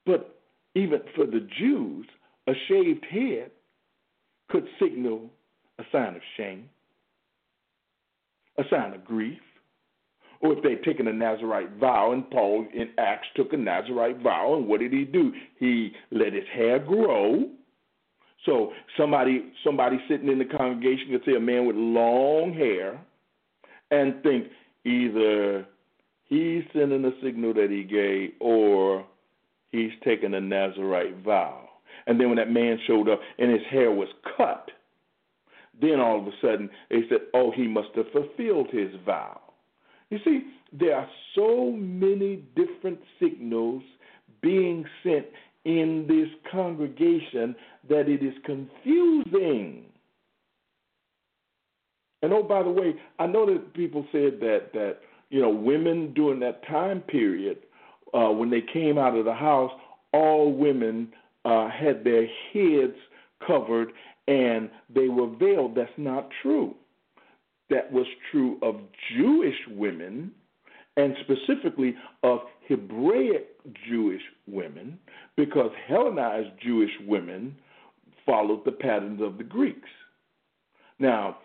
but 0.05 0.39
even 0.75 0.99
for 1.15 1.25
the 1.25 1.47
Jews, 1.57 2.05
a 2.47 2.53
shaved 2.67 3.05
head 3.09 3.51
could 4.49 4.65
signal 4.79 5.29
a 5.79 5.83
sign 5.91 6.15
of 6.15 6.21
shame, 6.37 6.69
a 8.57 8.63
sign 8.69 8.93
of 8.93 9.03
grief, 9.05 9.39
or 10.39 10.53
if 10.53 10.63
they'd 10.63 10.83
taken 10.83 11.07
a 11.07 11.13
Nazarite 11.13 11.71
vow, 11.79 12.11
and 12.11 12.29
Paul 12.29 12.67
in 12.73 12.89
Acts 12.97 13.27
took 13.35 13.53
a 13.53 13.57
Nazarite 13.57 14.21
vow, 14.21 14.55
and 14.55 14.67
what 14.67 14.79
did 14.79 14.93
he 14.93 15.03
do? 15.03 15.31
He 15.59 15.91
let 16.11 16.33
his 16.33 16.45
hair 16.53 16.79
grow. 16.79 17.49
So 18.45 18.71
somebody 18.97 19.51
somebody 19.63 19.99
sitting 20.07 20.29
in 20.29 20.37
the 20.37 20.45
congregation 20.45 21.09
could 21.11 21.25
see 21.25 21.35
a 21.35 21.39
man 21.39 21.65
with 21.65 21.75
long 21.75 22.53
hair 22.53 23.01
and 23.91 24.21
think 24.23 24.47
either 24.85 25.65
he's 26.25 26.63
sending 26.71 27.03
a 27.05 27.11
signal 27.23 27.53
that 27.55 27.71
he 27.71 27.83
gave, 27.83 28.33
or 28.39 29.05
he's 29.71 29.91
taking 30.03 30.33
a 30.33 30.39
Nazarite 30.39 31.17
vow. 31.23 31.66
And 32.07 32.19
then 32.19 32.29
when 32.29 32.37
that 32.37 32.49
man 32.49 32.79
showed 32.87 33.09
up 33.09 33.19
and 33.37 33.51
his 33.51 33.61
hair 33.69 33.91
was 33.91 34.07
cut, 34.35 34.71
then 35.79 35.99
all 35.99 36.19
of 36.19 36.27
a 36.27 36.31
sudden 36.41 36.69
they 36.89 37.01
said, 37.09 37.19
oh, 37.33 37.51
he 37.51 37.67
must 37.67 37.89
have 37.95 38.05
fulfilled 38.11 38.69
his 38.71 38.89
vow. 39.05 39.39
You 40.09 40.19
see, 40.23 40.43
there 40.71 40.95
are 40.95 41.09
so 41.35 41.71
many 41.71 42.43
different 42.55 42.99
signals 43.21 43.83
being 44.41 44.85
sent 45.03 45.25
in 45.65 46.05
this 46.07 46.29
congregation 46.51 47.55
that 47.89 48.07
it 48.07 48.23
is 48.23 48.33
confusing. 48.45 49.83
And 52.21 52.33
oh, 52.33 52.43
by 52.43 52.63
the 52.63 52.69
way, 52.69 52.95
I 53.19 53.27
know 53.27 53.45
that 53.45 53.73
people 53.73 54.05
said 54.11 54.39
that 54.39 54.69
that 54.73 54.97
you 55.29 55.41
know 55.41 55.49
women 55.49 56.13
during 56.13 56.39
that 56.39 56.65
time 56.67 57.01
period 57.01 57.57
uh, 58.13 58.29
when 58.29 58.49
they 58.49 58.61
came 58.61 58.97
out 58.97 59.15
of 59.15 59.25
the 59.25 59.33
house, 59.33 59.71
all 60.13 60.51
women 60.51 61.09
uh, 61.47 61.69
had 61.69 62.03
their 62.03 62.27
heads 62.53 62.97
covered 63.45 63.93
and 64.27 64.69
they 64.93 65.07
were 65.07 65.33
veiled. 65.37 65.75
That's 65.75 65.89
not 65.97 66.27
true. 66.41 66.75
That 67.69 67.91
was 67.91 68.05
true 68.31 68.59
of 68.61 68.75
Jewish 69.15 69.55
women 69.69 70.31
and 70.97 71.15
specifically 71.21 71.95
of 72.23 72.39
Hebraic 72.67 73.47
Jewish 73.89 74.21
women 74.45 74.99
because 75.37 75.71
Hellenized 75.87 76.49
Jewish 76.61 76.91
women 77.07 77.55
followed 78.25 78.65
the 78.65 78.71
patterns 78.71 79.21
of 79.21 79.37
the 79.37 79.43
Greeks. 79.43 79.89
Now, 80.99 81.37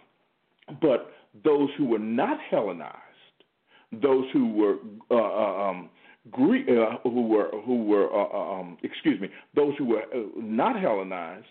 but 0.80 1.12
those 1.44 1.68
who 1.78 1.86
were 1.86 1.98
not 1.98 2.38
Hellenized, 2.50 2.96
those 4.02 4.24
who 4.32 4.52
were 4.52 4.76
uh, 5.10 5.14
uh 5.14 5.70
um, 5.70 5.90
Greek, 6.30 6.66
uh, 6.68 6.98
who 7.02 7.26
were 7.26 7.50
who 7.64 7.85
were 7.85 8.12
uh, 8.12 8.28
uh, 8.32 8.61
um, 8.61 8.78
excuse 8.82 9.20
me, 9.20 9.28
those 9.54 9.74
who 9.76 9.87
were 9.87 10.02
uh, 10.02 10.28
not 10.37 10.80
Hellenized, 10.80 11.46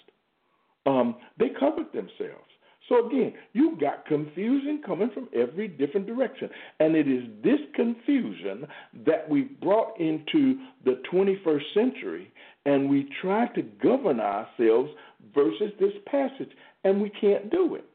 um, 0.85 1.15
they 1.37 1.49
covered 1.59 1.87
themselves. 1.93 2.45
So 2.89 3.07
again, 3.07 3.33
you've 3.53 3.79
got 3.79 4.05
confusion 4.05 4.81
coming 4.85 5.11
from 5.13 5.29
every 5.35 5.67
different 5.67 6.07
direction. 6.07 6.49
And 6.79 6.95
it 6.95 7.07
is 7.07 7.23
this 7.43 7.59
confusion 7.75 8.67
that 9.05 9.29
we 9.29 9.43
brought 9.43 9.99
into 9.99 10.59
the 10.83 11.01
21st 11.13 11.73
century, 11.73 12.31
and 12.65 12.89
we 12.89 13.07
try 13.21 13.47
to 13.49 13.61
govern 13.61 14.19
ourselves 14.19 14.89
versus 15.33 15.71
this 15.79 15.93
passage, 16.05 16.49
and 16.83 17.01
we 17.01 17.09
can't 17.09 17.49
do 17.51 17.75
it. 17.75 17.85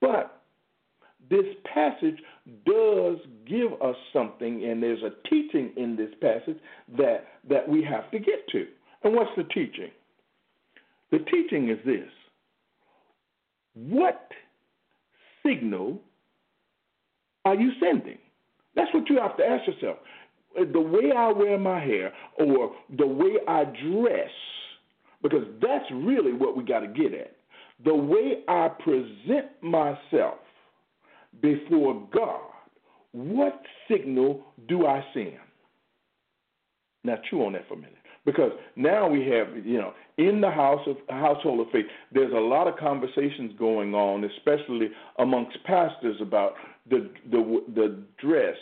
But 0.00 0.41
this 1.32 1.46
passage 1.72 2.18
does 2.66 3.16
give 3.46 3.72
us 3.82 3.96
something, 4.12 4.64
and 4.64 4.82
there's 4.82 5.02
a 5.02 5.28
teaching 5.30 5.72
in 5.78 5.96
this 5.96 6.10
passage 6.20 6.58
that, 6.98 7.24
that 7.48 7.66
we 7.66 7.82
have 7.82 8.10
to 8.10 8.18
get 8.18 8.46
to. 8.52 8.66
And 9.02 9.14
what's 9.14 9.30
the 9.36 9.44
teaching? 9.44 9.90
The 11.10 11.20
teaching 11.20 11.70
is 11.70 11.78
this 11.86 12.10
What 13.74 14.28
signal 15.44 16.00
are 17.46 17.54
you 17.54 17.72
sending? 17.80 18.18
That's 18.76 18.92
what 18.92 19.08
you 19.08 19.18
have 19.18 19.36
to 19.38 19.44
ask 19.44 19.66
yourself. 19.66 19.98
The 20.54 20.80
way 20.80 21.12
I 21.16 21.32
wear 21.32 21.58
my 21.58 21.80
hair 21.80 22.12
or 22.38 22.72
the 22.98 23.06
way 23.06 23.36
I 23.48 23.64
dress, 23.64 24.30
because 25.22 25.46
that's 25.62 25.90
really 25.92 26.34
what 26.34 26.58
we 26.58 26.64
got 26.64 26.80
to 26.80 26.88
get 26.88 27.14
at. 27.14 27.36
The 27.86 27.94
way 27.94 28.42
I 28.48 28.68
present 28.68 29.46
myself 29.62 30.34
before 31.40 32.06
God, 32.14 32.40
what 33.12 33.62
signal 33.90 34.42
do 34.68 34.86
I 34.86 35.04
send? 35.14 35.38
Now, 37.04 37.16
chew 37.28 37.44
on 37.44 37.52
that 37.54 37.66
for 37.68 37.74
a 37.74 37.78
minute. 37.78 37.96
Because 38.24 38.52
now 38.76 39.08
we 39.08 39.26
have, 39.26 39.66
you 39.66 39.78
know, 39.78 39.92
in 40.16 40.40
the 40.40 40.50
house 40.50 40.86
of 40.86 40.96
household 41.08 41.66
of 41.66 41.72
faith, 41.72 41.86
there's 42.12 42.32
a 42.32 42.36
lot 42.36 42.68
of 42.68 42.76
conversations 42.76 43.52
going 43.58 43.94
on, 43.94 44.24
especially 44.24 44.90
amongst 45.18 45.58
pastors 45.64 46.16
about 46.20 46.52
the 46.88 47.10
the 47.32 47.64
the 47.74 48.02
dress, 48.18 48.56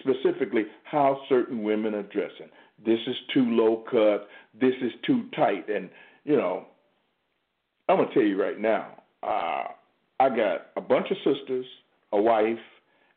specifically 0.00 0.64
how 0.82 1.20
certain 1.28 1.62
women 1.62 1.94
are 1.94 2.02
dressing. 2.02 2.48
This 2.84 2.98
is 3.06 3.14
too 3.32 3.44
low 3.44 3.84
cut. 3.88 4.28
This 4.60 4.74
is 4.82 4.92
too 5.06 5.26
tight, 5.36 5.68
and 5.68 5.88
you 6.24 6.36
know, 6.36 6.66
I'm 7.88 7.98
gonna 7.98 8.12
tell 8.12 8.24
you 8.24 8.42
right 8.42 8.58
now. 8.58 9.02
Uh, 9.22 9.68
I 10.18 10.30
got 10.30 10.68
a 10.76 10.80
bunch 10.80 11.06
of 11.12 11.16
sisters, 11.18 11.66
a 12.16 12.22
wife, 12.22 12.58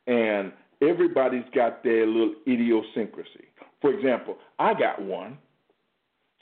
and 0.08 0.52
everybody's 0.82 1.46
got 1.54 1.84
their 1.84 2.06
little 2.06 2.36
idiosyncrasy. 2.48 3.48
For 3.82 3.94
example, 3.94 4.38
I 4.58 4.74
got 4.74 5.02
one 5.02 5.38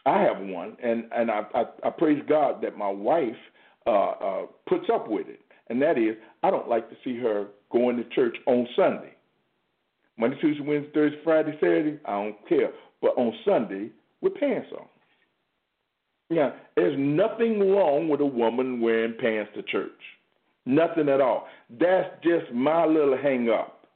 I 0.07 0.21
have 0.21 0.39
one, 0.39 0.77
and 0.81 1.03
and 1.11 1.29
I 1.29 1.41
I, 1.53 1.65
I 1.83 1.89
praise 1.89 2.23
God 2.29 2.61
that 2.61 2.77
my 2.77 2.89
wife 2.89 3.35
uh, 3.85 3.91
uh, 3.91 4.45
puts 4.67 4.85
up 4.91 5.09
with 5.09 5.27
it, 5.27 5.41
and 5.67 5.81
that 5.81 5.97
is 5.97 6.15
I 6.43 6.49
don't 6.49 6.69
like 6.69 6.89
to 6.89 6.95
see 7.03 7.19
her 7.19 7.47
going 7.71 7.97
to 7.97 8.05
church 8.15 8.37
on 8.45 8.65
Sunday. 8.75 9.13
Monday, 10.17 10.37
Tuesday, 10.39 10.63
Wednesday, 10.63 10.91
Thursday, 10.93 11.19
Friday, 11.23 11.51
Saturday, 11.59 11.99
I 12.05 12.11
don't 12.23 12.47
care. 12.47 12.71
But 13.01 13.17
on 13.17 13.33
Sunday, 13.45 13.89
with 14.21 14.33
pants 14.35 14.69
on. 14.71 14.87
Yeah, 16.29 16.51
there's 16.75 16.95
nothing 16.97 17.71
wrong 17.71 18.07
with 18.07 18.21
a 18.21 18.25
woman 18.25 18.81
wearing 18.81 19.15
pants 19.19 19.51
to 19.55 19.61
church. 19.61 19.91
Nothing 20.67 21.07
at 21.07 21.21
all. 21.21 21.47
That's 21.79 22.09
just 22.21 22.51
my 22.53 22.85
little 22.85 23.17
hang 23.17 23.49
up. 23.49 23.87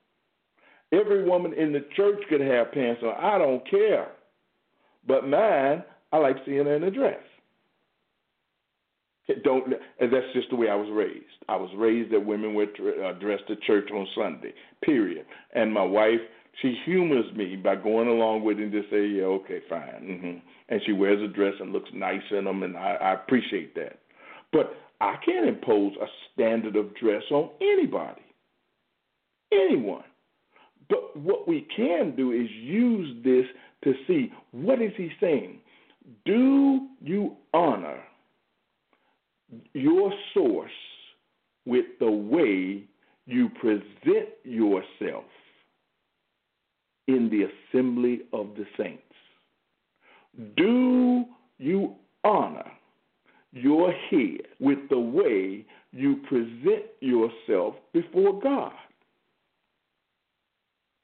Every 0.93 1.25
woman 1.25 1.53
in 1.53 1.73
the 1.73 1.85
church 1.97 2.21
could 2.29 2.39
have 2.39 2.71
pants 2.71 3.01
on. 3.03 3.13
I 3.19 3.37
don't 3.37 3.69
care. 3.69 4.07
But 5.05 5.27
mine, 5.27 5.83
I 6.13 6.17
like 6.17 6.37
seeing 6.45 6.65
her 6.65 6.75
in 6.75 6.83
a 6.83 6.91
dress. 6.91 7.19
Don't. 9.43 9.73
And 9.99 10.13
that's 10.13 10.25
just 10.33 10.49
the 10.49 10.55
way 10.55 10.69
I 10.69 10.75
was 10.75 10.89
raised. 10.91 11.25
I 11.49 11.55
was 11.57 11.69
raised 11.75 12.11
that 12.13 12.25
women 12.25 12.53
wear 12.53 12.67
uh, 12.67 13.13
dressed 13.19 13.47
to 13.47 13.55
church 13.67 13.89
on 13.91 14.07
Sunday. 14.15 14.53
Period. 14.81 15.25
And 15.53 15.73
my 15.73 15.83
wife, 15.83 16.19
she 16.61 16.77
humors 16.85 17.33
me 17.35 17.55
by 17.55 17.75
going 17.75 18.07
along 18.07 18.43
with 18.43 18.59
it 18.59 18.63
and 18.63 18.71
just 18.71 18.89
say, 18.89 19.07
"Yeah, 19.07 19.23
okay, 19.23 19.59
fine." 19.69 20.03
Mm-hmm. 20.03 20.37
And 20.69 20.81
she 20.85 20.93
wears 20.93 21.21
a 21.21 21.33
dress 21.33 21.53
and 21.59 21.71
looks 21.71 21.89
nice 21.93 22.21
in 22.31 22.45
them, 22.45 22.63
and 22.63 22.75
I, 22.75 22.95
I 22.95 23.13
appreciate 23.13 23.75
that. 23.75 23.99
But 24.51 24.73
I 25.01 25.15
can't 25.25 25.47
impose 25.47 25.93
a 25.99 26.05
standard 26.31 26.75
of 26.75 26.95
dress 26.95 27.23
on 27.31 27.49
anybody, 27.59 28.21
anyone. 29.51 30.03
But 30.89 31.17
what 31.17 31.47
we 31.47 31.67
can 31.75 32.15
do 32.15 32.31
is 32.31 32.47
use 32.51 33.17
this 33.23 33.45
to 33.83 33.93
see 34.07 34.31
what 34.51 34.79
is 34.79 34.91
he 34.95 35.09
saying. 35.19 35.57
Do 36.23 36.87
you 37.01 37.35
honor 37.51 37.99
your 39.73 40.13
source 40.35 40.69
with 41.65 41.85
the 41.99 42.11
way 42.11 42.83
you 43.25 43.49
present 43.59 44.29
yourself 44.43 45.25
in 47.07 47.29
the 47.29 47.47
assembly 47.73 48.21
of 48.33 48.49
the 48.55 48.65
saints? 48.77 49.01
Do 50.55 51.25
you 51.57 51.95
honor 52.23 52.71
your 53.51 53.91
head 53.91 54.41
with 54.59 54.79
the 54.89 54.99
way 54.99 55.65
you 55.91 56.17
present 56.27 56.85
yourself 56.99 57.75
before 57.93 58.39
God? 58.39 58.71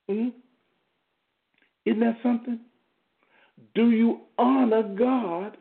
Hmm? 0.09 0.29
Isn't 1.85 1.99
that 1.99 2.17
something? 2.23 2.59
Do 3.75 3.91
you 3.91 4.21
honor 4.37 4.83
God 4.83 5.57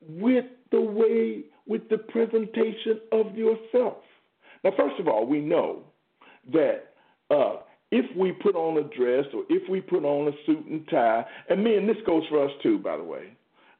with 0.00 0.44
the 0.70 0.80
way, 0.80 1.44
with 1.66 1.88
the 1.88 1.98
presentation 1.98 3.00
of 3.12 3.36
yourself? 3.36 3.98
Now, 4.64 4.72
first 4.76 4.98
of 4.98 5.08
all, 5.08 5.26
we 5.26 5.40
know 5.40 5.82
that 6.52 6.94
uh, 7.30 7.56
if 7.90 8.04
we 8.16 8.32
put 8.32 8.56
on 8.56 8.78
a 8.78 8.96
dress 8.96 9.24
or 9.34 9.44
if 9.48 9.68
we 9.68 9.80
put 9.80 10.04
on 10.04 10.28
a 10.28 10.32
suit 10.44 10.66
and 10.66 10.86
tie, 10.88 11.24
and 11.48 11.62
men, 11.62 11.86
this 11.86 11.96
goes 12.06 12.24
for 12.28 12.44
us 12.44 12.50
too, 12.62 12.78
by 12.78 12.96
the 12.96 13.04
way. 13.04 13.35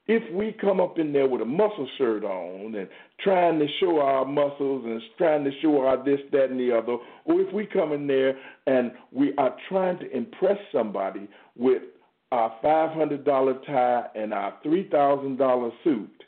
If 0.08 0.32
we 0.32 0.54
come 0.60 0.80
up 0.80 0.98
in 0.98 1.12
there 1.12 1.28
with 1.28 1.40
a 1.40 1.46
muscle 1.46 1.88
shirt 1.98 2.22
on 2.22 2.74
and 2.76 2.88
trying 3.20 3.58
to 3.58 3.66
show 3.80 3.98
our 4.00 4.24
muscles 4.24 4.84
and 4.84 5.02
trying 5.18 5.42
to 5.42 5.50
show 5.60 5.80
our 5.80 6.02
this, 6.04 6.20
that, 6.30 6.50
and 6.50 6.60
the 6.60 6.76
other, 6.76 6.98
or 7.24 7.40
if 7.40 7.52
we 7.52 7.66
come 7.66 7.92
in 7.92 8.06
there 8.06 8.38
and 8.66 8.92
we 9.10 9.32
are 9.36 9.56
trying 9.68 9.98
to 9.98 10.16
impress 10.16 10.58
somebody 10.70 11.28
with 11.56 11.82
our 12.30 12.54
$500 12.62 13.66
tie 13.66 14.06
and 14.14 14.32
our 14.32 14.54
$3,000 14.64 15.70
suit, 15.82 16.24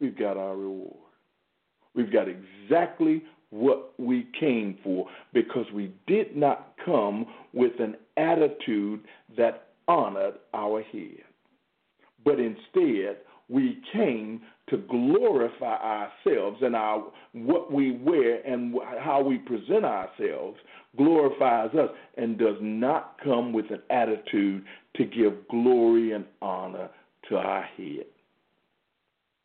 we've 0.00 0.16
got 0.16 0.36
our 0.36 0.56
reward. 0.56 0.94
We've 1.94 2.12
got 2.12 2.26
exactly 2.28 3.24
what 3.50 3.92
we 3.98 4.28
came 4.38 4.78
for 4.84 5.06
because 5.32 5.66
we 5.74 5.92
did 6.06 6.36
not 6.36 6.74
come 6.84 7.26
with 7.52 7.72
an 7.80 7.96
attitude 8.16 9.00
that 9.36 9.68
honored 9.88 10.34
our 10.54 10.82
head. 10.82 11.24
But 12.24 12.38
instead, 12.38 13.18
we 13.48 13.82
came 13.92 14.42
to 14.68 14.76
glorify 14.76 15.76
ourselves 15.76 16.58
and 16.62 16.76
our 16.76 17.10
what 17.32 17.72
we 17.72 17.92
wear 17.92 18.40
and 18.46 18.74
how 19.00 19.20
we 19.22 19.38
present 19.38 19.84
ourselves 19.84 20.58
glorifies 20.96 21.74
us 21.74 21.90
and 22.16 22.38
does 22.38 22.56
not 22.60 23.16
come 23.22 23.52
with 23.52 23.70
an 23.70 23.82
attitude 23.90 24.64
to 24.96 25.04
give 25.04 25.48
glory 25.48 26.12
and 26.12 26.24
honor 26.40 26.88
to 27.28 27.36
our 27.36 27.62
head. 27.62 28.06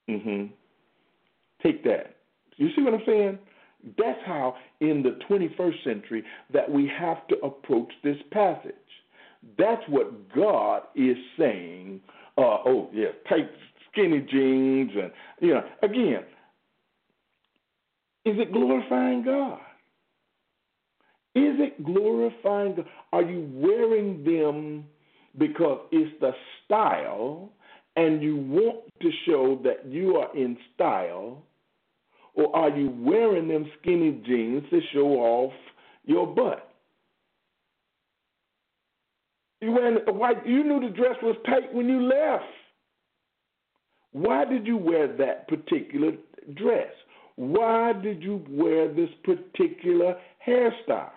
Mhm. 0.07 0.49
Take 1.61 1.83
that. 1.83 2.15
You 2.57 2.69
see 2.71 2.83
what 2.83 2.93
I'm 2.93 3.05
saying? 3.05 3.39
That's 3.97 4.21
how 4.23 4.55
in 4.79 5.03
the 5.03 5.11
21st 5.27 5.83
century 5.83 6.23
that 6.51 6.69
we 6.69 6.87
have 6.87 7.25
to 7.27 7.39
approach 7.39 7.91
this 8.03 8.21
passage. 8.31 8.73
That's 9.57 9.87
what 9.87 10.29
God 10.29 10.83
is 10.95 11.17
saying. 11.37 12.01
Uh, 12.37 12.57
oh 12.65 12.89
yeah, 12.93 13.09
tight 13.29 13.49
skinny 13.91 14.19
jeans 14.19 14.91
and 14.95 15.11
you 15.39 15.53
know 15.53 15.63
again, 15.81 16.23
is 18.25 18.35
it 18.37 18.51
glorifying 18.51 19.23
God? 19.23 19.59
Is 21.35 21.55
it 21.59 21.83
glorifying 21.83 22.75
God? 22.75 22.85
Are 23.13 23.21
you 23.21 23.49
wearing 23.53 24.23
them 24.23 24.85
because 25.37 25.81
it's 25.91 26.11
the 26.19 26.31
style 26.63 27.51
and 27.95 28.21
you 28.21 28.37
want 28.37 28.79
to 29.01 29.09
show 29.25 29.59
that 29.63 29.85
you 29.89 30.17
are 30.17 30.35
in 30.35 30.57
style? 30.73 31.43
Or 32.33 32.53
are 32.55 32.69
you 32.69 32.93
wearing 32.99 33.47
them 33.47 33.65
skinny 33.81 34.21
jeans 34.25 34.63
to 34.69 34.81
show 34.93 35.07
off 35.07 35.53
your 36.03 36.27
butt? 36.27 36.74
You 39.61 39.77
you 40.45 40.63
knew 40.63 40.79
the 40.79 40.93
dress 40.95 41.15
was 41.23 41.35
tight 41.45 41.73
when 41.73 41.87
you 41.87 42.01
left. 42.03 42.43
Why 44.11 44.45
did 44.45 44.65
you 44.65 44.77
wear 44.77 45.07
that 45.17 45.47
particular 45.47 46.11
dress? 46.53 46.91
Why 47.35 47.93
did 47.93 48.23
you 48.23 48.45
wear 48.49 48.87
this 48.93 49.09
particular 49.23 50.15
hairstyle? 50.45 51.11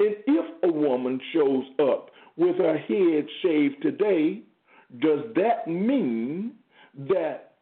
And 0.00 0.16
if 0.26 0.64
a 0.64 0.72
woman 0.72 1.20
shows 1.32 1.64
up 1.78 2.10
with 2.36 2.56
her 2.56 2.76
head 2.76 3.26
shaved 3.42 3.82
today, 3.82 4.42
does 5.00 5.20
that 5.36 5.68
mean 5.68 6.52
that 7.08 7.52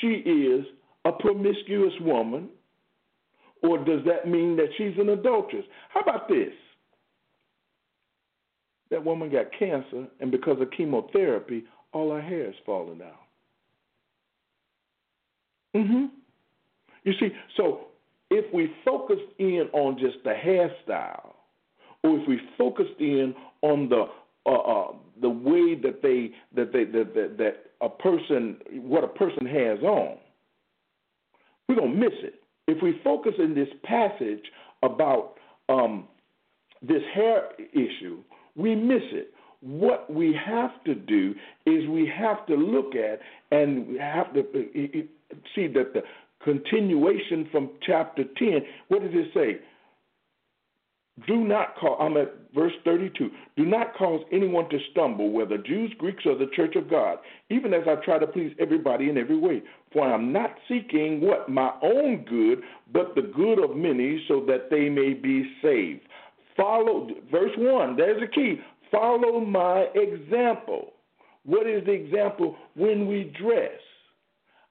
she 0.00 0.08
is 0.08 0.64
a 1.04 1.12
promiscuous 1.12 1.92
woman? 2.00 2.48
Or 3.62 3.78
does 3.78 4.00
that 4.06 4.28
mean 4.28 4.56
that 4.56 4.68
she's 4.78 4.96
an 4.98 5.10
adulteress? 5.10 5.64
How 5.92 6.00
about 6.00 6.28
this? 6.28 6.52
That 8.90 9.04
woman 9.04 9.30
got 9.30 9.46
cancer, 9.56 10.06
and 10.20 10.30
because 10.30 10.60
of 10.60 10.70
chemotherapy, 10.72 11.64
all 11.92 12.10
her 12.10 12.20
hair 12.20 12.48
is 12.48 12.56
falling 12.66 13.00
out. 13.02 13.26
Mm-hmm. 15.76 16.06
You 17.04 17.12
see, 17.18 17.28
so 17.56 17.86
if 18.30 18.52
we 18.52 18.72
focused 18.84 19.22
in 19.38 19.68
on 19.72 19.98
just 19.98 20.16
the 20.24 20.30
hairstyle, 20.30 21.34
or 22.02 22.18
if 22.18 22.28
we 22.28 22.40
focused 22.58 22.98
in 22.98 23.34
on 23.62 23.88
the 23.88 24.06
uh, 24.46 24.52
uh, 24.52 24.92
the 25.20 25.28
way 25.28 25.74
that 25.74 26.00
they 26.02 26.30
that 26.54 26.72
they 26.72 26.84
that, 26.84 27.14
that 27.14 27.36
that 27.38 27.56
a 27.80 27.88
person 27.88 28.56
what 28.72 29.04
a 29.04 29.08
person 29.08 29.46
has 29.46 29.78
on, 29.80 30.16
we're 31.68 31.76
gonna 31.76 31.94
miss 31.94 32.12
it. 32.22 32.42
If 32.66 32.82
we 32.82 33.00
focus 33.04 33.32
in 33.38 33.54
this 33.54 33.68
passage 33.84 34.44
about 34.82 35.34
um, 35.68 36.08
this 36.82 37.02
hair 37.14 37.50
issue, 37.72 38.22
we 38.60 38.74
miss 38.74 39.02
it. 39.12 39.32
What 39.60 40.12
we 40.12 40.34
have 40.46 40.70
to 40.84 40.94
do 40.94 41.34
is 41.66 41.86
we 41.88 42.10
have 42.16 42.46
to 42.46 42.54
look 42.54 42.94
at 42.94 43.20
and 43.50 43.88
we 43.88 43.98
have 43.98 44.32
to 44.34 44.40
uh, 44.40 45.34
see 45.54 45.66
that 45.68 45.92
the 45.92 46.02
continuation 46.42 47.48
from 47.52 47.70
chapter 47.86 48.24
10, 48.38 48.60
what 48.88 49.02
does 49.02 49.10
it 49.12 49.30
say? 49.34 49.60
Do 51.26 51.44
not 51.44 51.76
call, 51.76 51.98
I'm 52.00 52.16
at 52.16 52.32
verse 52.54 52.72
32. 52.84 53.30
Do 53.56 53.64
not 53.66 53.94
cause 53.96 54.22
anyone 54.32 54.70
to 54.70 54.78
stumble, 54.90 55.30
whether 55.30 55.58
Jews, 55.58 55.92
Greeks, 55.98 56.24
or 56.24 56.36
the 56.36 56.46
church 56.56 56.76
of 56.76 56.88
God, 56.88 57.18
even 57.50 57.74
as 57.74 57.82
I 57.86 57.96
try 58.02 58.18
to 58.18 58.26
please 58.26 58.54
everybody 58.58 59.10
in 59.10 59.18
every 59.18 59.36
way. 59.36 59.62
For 59.92 60.06
I 60.06 60.14
am 60.14 60.32
not 60.32 60.54
seeking 60.66 61.20
what? 61.20 61.48
My 61.50 61.72
own 61.82 62.24
good, 62.24 62.62
but 62.92 63.14
the 63.14 63.22
good 63.22 63.62
of 63.62 63.76
many, 63.76 64.24
so 64.28 64.44
that 64.46 64.70
they 64.70 64.88
may 64.88 65.12
be 65.12 65.44
saved. 65.60 66.02
Follow, 66.60 67.08
verse 67.30 67.52
1, 67.56 67.96
there's 67.96 68.22
a 68.22 68.26
key. 68.26 68.60
Follow 68.90 69.40
my 69.40 69.86
example. 69.94 70.92
What 71.46 71.66
is 71.66 71.82
the 71.86 71.92
example? 71.92 72.54
When 72.74 73.06
we 73.06 73.32
dress. 73.40 73.80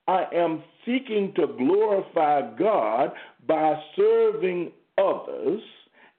I 0.07 0.25
am 0.33 0.63
seeking 0.85 1.33
to 1.35 1.47
glorify 1.57 2.55
God 2.57 3.11
by 3.47 3.73
serving 3.95 4.71
others 4.99 5.61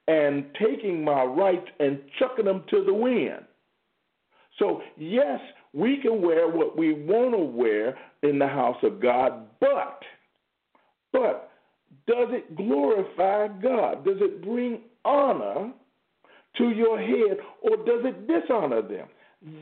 and 0.09 0.45
taking 0.59 1.05
my 1.05 1.23
rights 1.23 1.67
and 1.79 2.01
chucking 2.19 2.45
them 2.45 2.63
to 2.69 2.83
the 2.83 2.93
wind. 2.93 3.45
So, 4.59 4.81
yes, 4.97 5.39
we 5.73 5.99
can 6.01 6.21
wear 6.21 6.49
what 6.49 6.77
we 6.77 6.93
want 6.93 7.33
to 7.33 7.43
wear 7.43 7.97
in 8.23 8.39
the 8.39 8.47
house 8.47 8.77
of 8.83 9.01
God, 9.01 9.47
but, 9.61 9.99
but, 11.13 11.51
does 12.07 12.29
it 12.31 12.55
glorify 12.55 13.47
God? 13.61 14.05
Does 14.05 14.17
it 14.19 14.41
bring 14.41 14.81
honor 15.05 15.71
to 16.57 16.69
your 16.69 16.99
head 16.99 17.37
or 17.61 17.77
does 17.77 18.05
it 18.05 18.27
dishonor 18.27 18.81
them? 18.81 19.07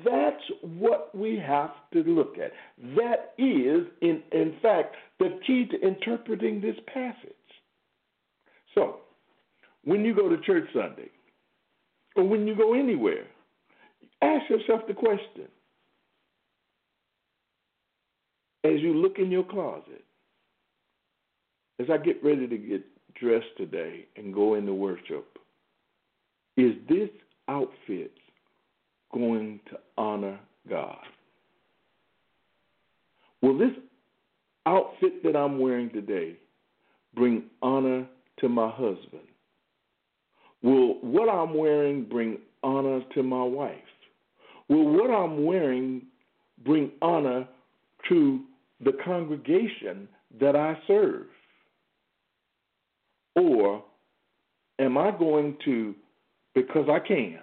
That's 0.03 0.43
what 0.61 1.15
we 1.15 1.37
have 1.37 1.71
to 1.93 2.03
look 2.03 2.35
at. 2.37 2.51
That 2.95 3.33
is, 3.37 3.87
in, 4.01 4.21
in 4.33 4.55
fact, 4.61 4.95
the 5.19 5.39
key 5.47 5.67
to 5.71 5.87
interpreting 5.87 6.59
this 6.59 6.75
passage. 6.93 7.33
So, 8.75 8.97
when 9.85 10.03
you 10.03 10.13
go 10.13 10.27
to 10.27 10.37
church 10.41 10.65
Sunday, 10.73 11.09
or 12.15 12.27
when 12.27 12.45
you 12.45 12.55
go 12.55 12.73
anywhere, 12.73 13.25
ask 14.21 14.49
yourself 14.49 14.81
the 14.87 14.93
question 14.93 15.47
as 18.65 18.81
you 18.81 18.93
look 18.93 19.17
in 19.17 19.31
your 19.31 19.45
closet, 19.45 20.03
as 21.79 21.87
I 21.89 21.97
get 21.97 22.21
ready 22.21 22.47
to 22.47 22.57
get 22.57 22.85
dressed 23.15 23.57
today 23.57 24.05
and 24.15 24.33
go 24.33 24.55
into 24.55 24.73
worship, 24.73 25.37
is 26.57 26.73
this 26.87 27.09
outfit 27.47 28.11
going 29.13 29.59
to 29.69 29.79
honor 29.97 30.39
God? 30.69 30.97
Will 33.41 33.57
this 33.57 33.71
outfit 34.65 35.23
that 35.23 35.35
I'm 35.35 35.59
wearing 35.59 35.89
today 35.89 36.35
bring 37.15 37.43
honor 37.61 38.05
to 38.39 38.49
my 38.49 38.69
husband? 38.69 39.23
Will 40.61 40.99
what 41.01 41.29
I'm 41.29 41.53
wearing 41.53 42.03
bring 42.03 42.39
honor 42.63 43.01
to 43.13 43.23
my 43.23 43.43
wife? 43.43 43.75
Will 44.67 44.85
what 44.91 45.09
I'm 45.09 45.45
wearing 45.45 46.03
bring 46.65 46.91
honor 47.01 47.47
to 48.09 48.41
the 48.83 48.91
congregation 49.03 50.07
that 50.39 50.55
I 50.55 50.77
serve? 50.87 51.27
Or 53.39 53.83
am 54.79 54.97
I 54.97 55.11
going 55.11 55.57
to, 55.65 55.95
because 56.53 56.87
I 56.89 56.99
can, 56.99 57.39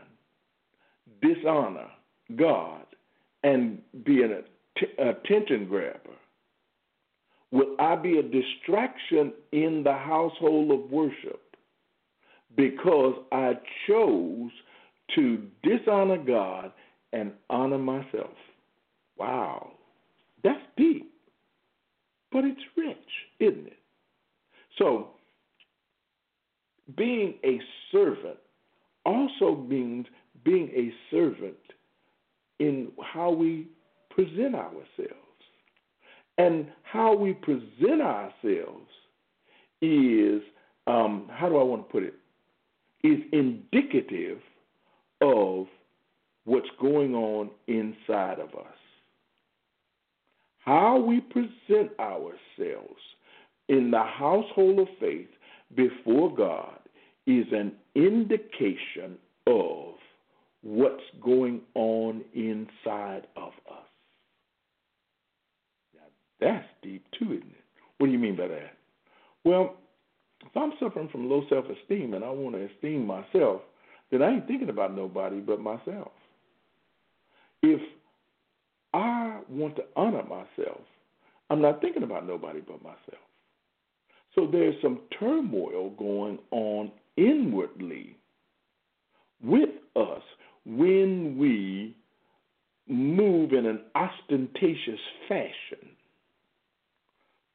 dishonor 1.23 1.89
God 2.37 2.85
and 3.43 3.81
be 4.05 4.23
an 4.23 4.43
attention 4.99 5.67
grabber? 5.69 6.01
Will 7.53 7.77
I 7.79 7.97
be 7.97 8.19
a 8.19 8.23
distraction 8.23 9.33
in 9.53 9.83
the 9.85 9.95
household 9.95 10.73
of 10.73 10.91
worship? 10.91 11.41
because 12.57 13.15
I 13.33 13.53
chose 13.87 14.51
to 15.15 15.43
dishonor 15.63 16.19
God 16.19 16.73
and 17.13 17.33
honor 17.51 17.79
myself. 17.79 18.35
Wow, 19.17 19.73
that's 20.43 20.61
deep, 20.77 21.13
but 22.33 22.45
it's 22.45 22.61
rich, 22.77 22.97
isn't 23.41 23.67
it? 23.67 23.79
So, 24.79 25.11
being 26.97 27.34
a 27.45 27.61
servant 27.91 28.39
also 29.05 29.57
means 29.57 30.07
being 30.45 30.70
a 30.74 30.93
servant 31.11 31.57
in 32.59 32.93
how 33.03 33.30
we 33.30 33.68
present 34.11 34.55
ourselves. 34.55 35.12
And 36.39 36.66
how 36.82 37.14
we 37.14 37.32
present 37.32 38.03
ourselves 38.03 38.91
is, 39.80 40.43
um, 40.87 41.30
how 41.32 41.49
do 41.49 41.57
I 41.57 41.62
want 41.62 41.89
to 41.89 41.93
put 41.93 42.03
it? 42.03 42.14
is 43.07 43.20
indicative 43.32 44.39
of 45.20 45.66
what's 46.45 46.68
going 46.80 47.14
on 47.14 47.51
inside 47.66 48.39
of 48.39 48.49
us. 48.55 48.76
How 50.59 50.99
we 50.99 51.20
present 51.20 51.93
ourselves 52.01 53.01
in 53.68 53.91
the 53.91 54.03
household 54.03 54.80
of 54.80 54.89
faith 54.99 55.28
before 55.75 56.35
God 56.35 56.79
is 57.27 57.47
an 57.53 57.73
indication 57.95 59.19
of 59.47 59.95
what's 60.62 61.03
going 61.23 61.61
on 61.75 62.25
inside 62.35 63.27
of 63.37 63.53
us. 63.71 63.87
Now, 65.95 66.03
That's 66.41 66.67
deep 66.83 67.05
too, 67.19 67.33
isn't 67.33 67.43
it? 67.43 67.64
What 67.99 68.07
do 68.07 68.12
you 68.12 68.19
mean 68.19 68.37
by 68.37 68.49
that? 68.49 68.77
Well, 69.45 69.77
if 70.45 70.57
I'm 70.57 70.73
suffering 70.81 71.09
from 71.11 71.29
low 71.31 71.45
self 71.49 71.64
esteem 71.67 72.14
and 72.14 72.25
I 72.25 72.31
want 72.31 72.57
to 72.57 72.69
esteem 72.75 73.07
myself, 73.07 73.62
then 74.11 74.23
I 74.23 74.35
ain't 74.35 74.47
thinking 74.47 74.69
about 74.69 74.95
nobody 74.95 75.41
but 75.41 75.61
myself. 75.61 76.12
If 77.62 77.81
I 78.95 79.41
want 79.49 79.77
to 79.77 79.85
honor 79.97 80.23
myself, 80.23 80.81
I'm 81.51 81.61
not 81.61 81.81
thinking 81.81 82.03
about 82.03 82.27
nobody 82.27 82.61
but 82.61 82.83
myself. 82.83 83.26
So 84.37 84.47
there's 84.47 84.74
some 84.82 85.01
turmoil 85.18 85.91
going 85.99 86.39
on 86.51 86.93
inwardly 87.16 88.16
with 89.43 89.70
us 89.97 90.22
when 90.66 91.39
we 91.39 91.97
move 92.87 93.53
in 93.53 93.66
an 93.66 93.80
ostentatious 93.95 95.01
fashion 95.26 95.91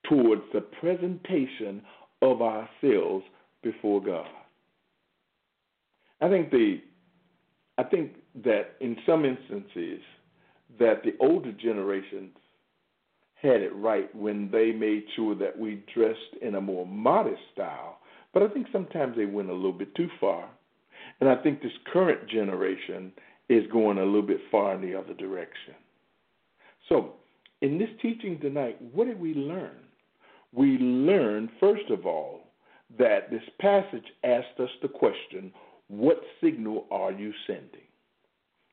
towards 0.09 0.41
the 0.53 0.61
presentation 0.61 1.81
of 2.21 2.41
ourselves 2.41 3.25
before 3.61 4.01
God. 4.01 4.27
I 6.19 6.29
think 6.29 6.51
the 6.51 6.81
I 7.77 7.83
think 7.83 8.13
that 8.43 8.75
in 8.79 8.97
some 9.05 9.25
instances 9.25 10.01
that 10.79 11.03
the 11.03 11.13
older 11.19 11.51
generations 11.51 12.31
had 13.41 13.61
it 13.61 13.75
right 13.75 14.13
when 14.15 14.49
they 14.51 14.71
made 14.71 15.03
sure 15.15 15.35
that 15.35 15.57
we 15.57 15.83
dressed 15.93 16.35
in 16.41 16.55
a 16.55 16.61
more 16.61 16.85
modest 16.85 17.41
style. 17.53 17.99
But 18.33 18.43
I 18.43 18.47
think 18.49 18.67
sometimes 18.71 19.15
they 19.17 19.25
went 19.25 19.49
a 19.49 19.53
little 19.53 19.73
bit 19.73 19.93
too 19.95 20.09
far. 20.19 20.47
And 21.19 21.29
I 21.29 21.35
think 21.35 21.61
this 21.61 21.71
current 21.91 22.29
generation 22.29 23.11
is 23.49 23.69
going 23.71 23.97
a 23.97 24.05
little 24.05 24.21
bit 24.21 24.41
far 24.49 24.75
in 24.75 24.81
the 24.81 24.95
other 24.95 25.13
direction. 25.13 25.73
So, 26.87 27.13
in 27.61 27.77
this 27.77 27.89
teaching 28.01 28.39
tonight, 28.39 28.77
what 28.93 29.05
did 29.05 29.19
we 29.19 29.33
learn? 29.33 29.77
We 30.53 30.77
learned, 30.77 31.49
first 31.59 31.89
of 31.89 32.05
all, 32.05 32.41
that 32.97 33.29
this 33.29 33.43
passage 33.59 34.05
asked 34.23 34.59
us 34.59 34.69
the 34.81 34.87
question, 34.87 35.51
what 35.87 36.21
signal 36.43 36.85
are 36.91 37.11
you 37.11 37.33
sending? 37.47 37.87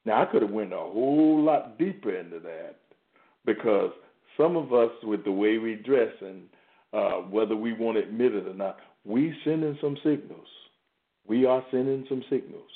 Now, 0.05 0.23
I 0.23 0.27
could 0.27 0.43
have 0.43 0.51
went 0.51 0.73
a 0.73 0.77
whole 0.77 1.43
lot 1.43 1.79
deeper 1.79 2.17
into 2.17 2.39
that 2.41 2.77
because 3.45 3.93
some 4.39 4.57
of 4.57 4.73
us, 4.73 4.91
with 5.03 5.25
the 5.25 5.33
way 5.33 5.59
we 5.59 5.75
dress 5.75 6.13
and 6.23 6.45
uh, 6.93 7.17
whether 7.29 7.55
we 7.55 7.75
want 7.75 7.99
to 7.99 8.03
admit 8.03 8.35
it 8.35 8.47
or 8.47 8.55
not, 8.55 8.79
we 9.05 9.35
sending 9.45 9.77
some 9.81 9.97
signals. 10.03 10.47
We 11.27 11.45
are 11.45 11.63
sending 11.71 12.07
some 12.09 12.23
signals. 12.31 12.71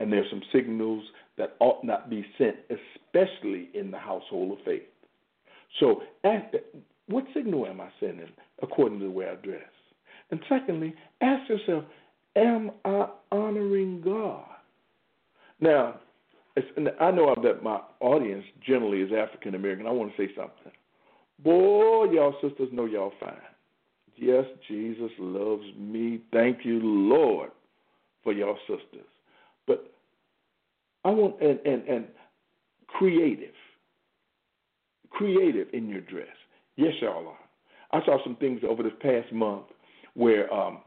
And 0.00 0.12
there's 0.12 0.30
some 0.30 0.42
signals 0.54 1.04
that 1.36 1.56
ought 1.60 1.84
not 1.84 2.08
be 2.08 2.24
sent, 2.38 2.56
especially 2.70 3.70
in 3.74 3.90
the 3.90 3.98
household 3.98 4.58
of 4.58 4.64
faith. 4.64 4.82
So, 5.80 6.02
what 7.08 7.24
signal 7.34 7.66
am 7.66 7.80
I 7.80 7.88
sending 8.00 8.30
according 8.62 9.00
to 9.00 9.06
the 9.06 9.10
way 9.10 9.26
I 9.28 9.34
dress? 9.36 9.62
And 10.30 10.40
secondly, 10.48 10.94
ask 11.20 11.48
yourself, 11.48 11.84
am 12.34 12.70
I 12.84 13.08
honoring 13.30 14.00
God? 14.02 14.44
Now, 15.60 16.00
I 17.00 17.10
know 17.10 17.34
that 17.42 17.62
my 17.62 17.80
audience 18.00 18.44
generally 18.66 19.00
is 19.00 19.10
African 19.12 19.54
American. 19.54 19.86
I 19.86 19.90
want 19.90 20.14
to 20.16 20.26
say 20.26 20.32
something. 20.34 20.72
Boy, 21.44 22.06
y'all 22.12 22.34
sisters 22.40 22.68
know 22.72 22.86
y'all 22.86 23.12
fine. 23.20 23.34
Yes, 24.16 24.44
Jesus 24.66 25.10
loves 25.18 25.64
me. 25.78 26.22
Thank 26.32 26.64
you, 26.64 26.80
Lord, 26.82 27.50
for 28.24 28.32
y'all 28.32 28.56
sisters. 28.66 29.06
But 29.66 29.92
I 31.04 31.10
want 31.10 31.40
and 31.42 31.60
and 31.66 31.86
and 31.86 32.06
creative, 32.86 33.54
creative 35.10 35.68
in 35.74 35.88
your 35.88 36.00
dress. 36.00 36.26
Yes, 36.76 36.94
y'all 37.02 37.28
are. 37.28 38.00
I 38.00 38.04
saw 38.04 38.22
some 38.24 38.36
things 38.36 38.60
over 38.66 38.82
this 38.82 38.92
past 39.00 39.32
month 39.32 39.66
where 40.14 40.52
um, 40.52 40.78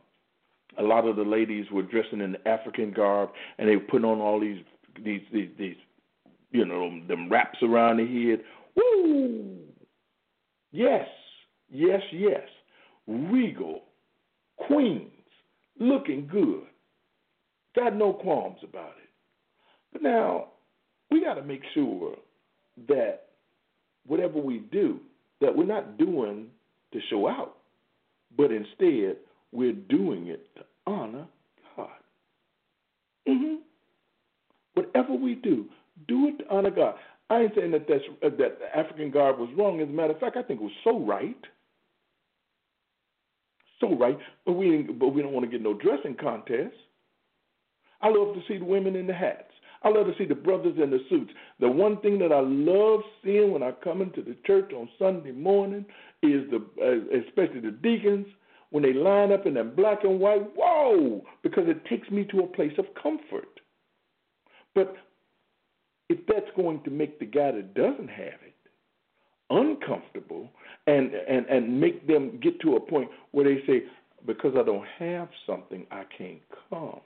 a 0.77 0.83
lot 0.83 1.07
of 1.07 1.15
the 1.15 1.23
ladies 1.23 1.65
were 1.71 1.83
dressing 1.83 2.21
in 2.21 2.35
African 2.45 2.91
garb 2.91 3.29
and 3.57 3.69
they 3.69 3.75
were 3.75 3.83
putting 3.83 4.05
on 4.05 4.19
all 4.19 4.39
these 4.39 4.63
these 5.03 5.21
these, 5.31 5.49
these 5.57 5.75
you 6.51 6.65
know 6.65 6.99
them 7.07 7.29
wraps 7.29 7.59
around 7.61 7.97
the 7.97 8.05
head. 8.05 8.41
Woo! 8.75 9.57
Yes, 10.71 11.07
yes, 11.69 12.01
yes. 12.11 12.47
Regal, 13.07 13.83
queens, 14.57 15.11
looking 15.79 16.27
good. 16.31 16.63
Got 17.75 17.95
no 17.95 18.13
qualms 18.13 18.59
about 18.63 18.93
it. 19.01 19.09
But 19.91 20.03
now 20.03 20.49
we 21.09 21.23
got 21.23 21.35
to 21.35 21.43
make 21.43 21.63
sure 21.73 22.15
that 22.87 23.29
whatever 24.05 24.39
we 24.39 24.59
do, 24.71 24.99
that 25.41 25.55
we're 25.55 25.65
not 25.65 25.97
doing 25.97 26.47
to 26.93 26.99
show 27.09 27.27
out, 27.27 27.57
but 28.37 28.51
instead 28.51 29.17
we're 29.51 29.73
doing 29.73 30.27
it 30.27 30.47
to 30.55 30.61
honor 30.85 31.27
God. 31.75 31.89
Mm-hmm. 33.27 33.55
Whatever 34.79 35.13
we 35.13 35.35
do, 35.35 35.65
do 36.07 36.27
it 36.27 36.37
to 36.39 36.49
honor 36.49 36.71
God. 36.71 36.95
I 37.29 37.41
ain't 37.41 37.55
saying 37.55 37.71
that 37.71 37.85
that's, 37.87 38.03
uh, 38.23 38.29
that 38.37 38.57
African 38.73 39.11
garb 39.11 39.37
was 39.37 39.49
wrong. 39.57 39.81
As 39.81 39.89
a 39.89 39.91
matter 39.91 40.13
of 40.13 40.19
fact, 40.19 40.37
I 40.37 40.41
think 40.41 40.61
it 40.61 40.63
was 40.63 40.71
so 40.85 40.99
right, 40.99 41.37
so 43.81 43.93
right. 43.97 44.17
But 44.45 44.53
we 44.53 44.83
but 44.83 45.09
we 45.09 45.21
don't 45.21 45.33
want 45.33 45.45
to 45.45 45.51
get 45.51 45.61
no 45.61 45.73
dressing 45.73 46.15
contest. 46.15 46.75
I 48.01 48.07
love 48.07 48.35
to 48.35 48.41
see 48.47 48.57
the 48.57 48.63
women 48.65 48.95
in 48.95 49.05
the 49.05 49.13
hats. 49.13 49.51
I 49.83 49.89
love 49.89 50.07
to 50.07 50.13
see 50.17 50.25
the 50.25 50.35
brothers 50.35 50.77
in 50.81 50.89
the 50.89 50.99
suits. 51.09 51.31
The 51.59 51.69
one 51.69 51.99
thing 52.01 52.19
that 52.19 52.31
I 52.31 52.39
love 52.39 53.01
seeing 53.23 53.51
when 53.51 53.63
I 53.63 53.71
come 53.83 54.01
into 54.01 54.21
the 54.21 54.37
church 54.47 54.71
on 54.73 54.87
Sunday 54.97 55.31
morning 55.31 55.85
is 56.23 56.49
the, 56.51 56.65
uh, 56.81 57.19
especially 57.27 57.59
the 57.61 57.71
deacons, 57.71 58.27
when 58.71 58.83
they 58.83 58.93
line 58.93 59.31
up 59.33 59.45
in 59.45 59.53
that 59.55 59.75
black 59.75 60.03
and 60.03 60.19
white. 60.19 60.49
Whoa! 60.55 61.21
Because 61.43 61.65
it 61.67 61.85
takes 61.85 62.09
me 62.09 62.23
to 62.31 62.41
a 62.41 62.47
place 62.47 62.77
of 62.77 62.85
comfort. 63.01 63.59
But 64.75 64.95
if 66.09 66.19
that's 66.27 66.49
going 66.55 66.81
to 66.83 66.89
make 66.89 67.19
the 67.19 67.25
guy 67.25 67.51
that 67.51 67.73
doesn't 67.73 68.09
have 68.09 68.39
it 68.45 68.55
uncomfortable 69.51 70.47
and 70.85 71.11
and 71.13 71.45
and 71.47 71.79
make 71.81 72.05
them 72.07 72.39
get 72.39 72.59
to 72.61 72.75
a 72.75 72.79
point 72.79 73.09
where 73.31 73.45
they 73.45 73.63
say 73.65 73.83
because 74.27 74.53
I 74.55 74.63
don't 74.63 74.85
have 74.99 75.27
something 75.47 75.87
I 75.89 76.03
can't 76.15 76.41
come 76.69 77.01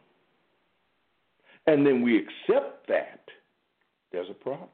and 1.67 1.85
then 1.85 2.01
we 2.01 2.17
accept 2.17 2.87
that, 2.87 3.21
there's 4.11 4.29
a 4.29 4.33
problem. 4.33 4.69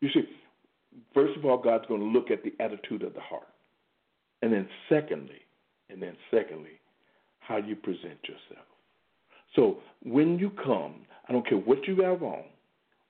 You 0.00 0.08
see, 0.12 0.24
first 1.14 1.36
of 1.36 1.44
all, 1.44 1.58
God's 1.58 1.86
going 1.86 2.00
to 2.00 2.06
look 2.06 2.30
at 2.30 2.42
the 2.42 2.52
attitude 2.62 3.02
of 3.02 3.14
the 3.14 3.20
heart. 3.20 3.48
And 4.42 4.52
then 4.52 4.68
secondly, 4.88 5.40
and 5.88 6.02
then 6.02 6.16
secondly, 6.30 6.80
how 7.38 7.56
you 7.58 7.76
present 7.76 8.18
yourself. 8.24 8.66
So 9.54 9.78
when 10.02 10.38
you 10.38 10.50
come, 10.50 11.06
I 11.28 11.32
don't 11.32 11.46
care 11.48 11.58
what 11.58 11.86
you 11.86 12.02
have 12.02 12.22
on. 12.22 12.44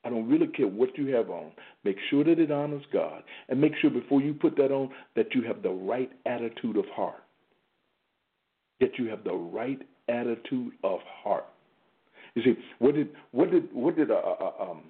I 0.04 0.10
don't 0.10 0.28
really 0.28 0.48
care 0.48 0.68
what 0.68 0.96
you 0.98 1.14
have 1.14 1.30
on. 1.30 1.52
Make 1.82 1.96
sure 2.10 2.24
that 2.24 2.38
it 2.38 2.50
honors 2.50 2.84
God. 2.92 3.22
And 3.48 3.60
make 3.60 3.72
sure 3.80 3.90
before 3.90 4.20
you 4.20 4.34
put 4.34 4.56
that 4.56 4.70
on 4.70 4.90
that 5.16 5.34
you 5.34 5.42
have 5.42 5.62
the 5.62 5.70
right 5.70 6.10
attitude 6.26 6.76
of 6.76 6.84
heart. 6.94 7.22
That 8.80 8.98
you 8.98 9.08
have 9.08 9.24
the 9.24 9.32
right 9.32 9.80
attitude 10.08 10.72
of 10.82 11.00
heart. 11.22 11.46
You 12.34 12.42
see, 12.42 12.54
what 12.80 12.94
did 12.94 13.08
what 13.30 13.50
did 13.50 13.72
what 13.72 13.96
did 13.96 14.10
uh, 14.10 14.14
uh, 14.14 14.36
uh, 14.40 14.70
um, 14.70 14.82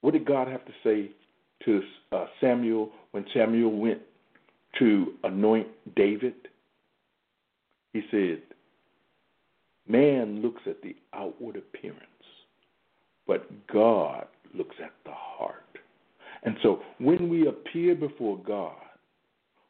what 0.00 0.12
did 0.12 0.24
God 0.24 0.48
have 0.48 0.64
to 0.64 0.72
say 0.84 1.10
to 1.64 1.82
uh, 2.12 2.26
Samuel 2.40 2.90
when 3.10 3.24
Samuel 3.34 3.76
went 3.76 4.00
to 4.78 5.14
anoint 5.24 5.66
David? 5.96 6.34
He 7.92 8.02
said, 8.10 8.42
"Man 9.86 10.40
looks 10.42 10.62
at 10.66 10.82
the 10.82 10.96
outward 11.12 11.56
appearance, 11.56 12.00
but 13.26 13.66
God 13.66 14.26
looks 14.52 14.76
at 14.80 14.92
the 15.04 15.12
heart." 15.12 15.78
And 16.42 16.56
so, 16.62 16.82
when 16.98 17.28
we 17.28 17.46
appear 17.46 17.94
before 17.94 18.38
God, 18.38 18.76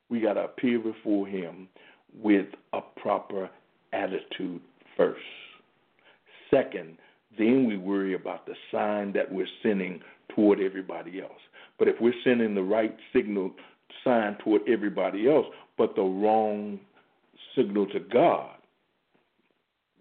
we 0.08 0.20
got 0.20 0.34
to 0.34 0.44
appear 0.44 0.78
before 0.78 1.26
Him 1.26 1.68
with 2.22 2.46
a 2.72 2.80
proper 2.80 3.48
attitude 3.92 4.60
first. 4.96 5.20
Second, 6.50 6.98
then 7.38 7.66
we 7.66 7.76
worry 7.76 8.14
about 8.14 8.46
the 8.46 8.54
sign 8.70 9.12
that 9.12 9.30
we're 9.30 9.48
sending 9.62 10.00
toward 10.34 10.60
everybody 10.60 11.20
else. 11.20 11.40
But 11.78 11.88
if 11.88 11.96
we're 12.00 12.14
sending 12.22 12.54
the 12.54 12.62
right 12.62 12.96
signal 13.12 13.52
sign 14.04 14.36
toward 14.44 14.62
everybody 14.68 15.28
else, 15.28 15.46
but 15.76 15.96
the 15.96 16.02
wrong 16.02 16.78
signal 17.56 17.86
to 17.86 18.00
God, 18.00 18.53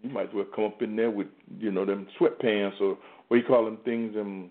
you 0.04 0.10
might 0.10 0.28
as 0.28 0.34
well 0.34 0.45
come 0.54 0.66
up 0.66 0.82
in 0.82 0.95
there 0.95 1.10
with, 1.10 1.28
you 1.58 1.72
know, 1.72 1.86
them 1.86 2.08
sweatpants 2.20 2.80
or 2.82 2.97
what 3.30 3.38
you 3.38 3.43
call 3.43 3.66
them 3.66 3.80
things, 3.86 4.14
them, 4.14 4.49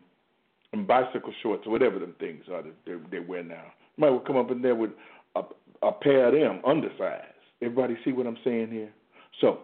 them 0.72 0.86
bicycle 0.86 1.32
shorts 1.42 1.64
or 1.66 1.72
whatever 1.72 1.98
them 1.98 2.14
things 2.18 2.42
are 2.50 2.62
that 2.62 2.74
they, 2.86 2.94
they 3.10 3.20
wear 3.20 3.44
now. 3.44 3.64
You 3.96 4.00
might 4.00 4.06
as 4.08 4.12
well 4.12 4.24
come 4.26 4.36
up 4.38 4.50
in 4.50 4.62
there 4.62 4.74
with 4.74 4.90
a, 5.36 5.42
a 5.82 5.92
pair 5.92 6.28
of 6.28 6.32
them 6.32 6.62
undersized. 6.66 7.26
Everybody 7.60 7.96
see 8.04 8.12
what 8.12 8.26
I'm 8.26 8.38
saying 8.42 8.70
here? 8.70 8.90
So 9.40 9.60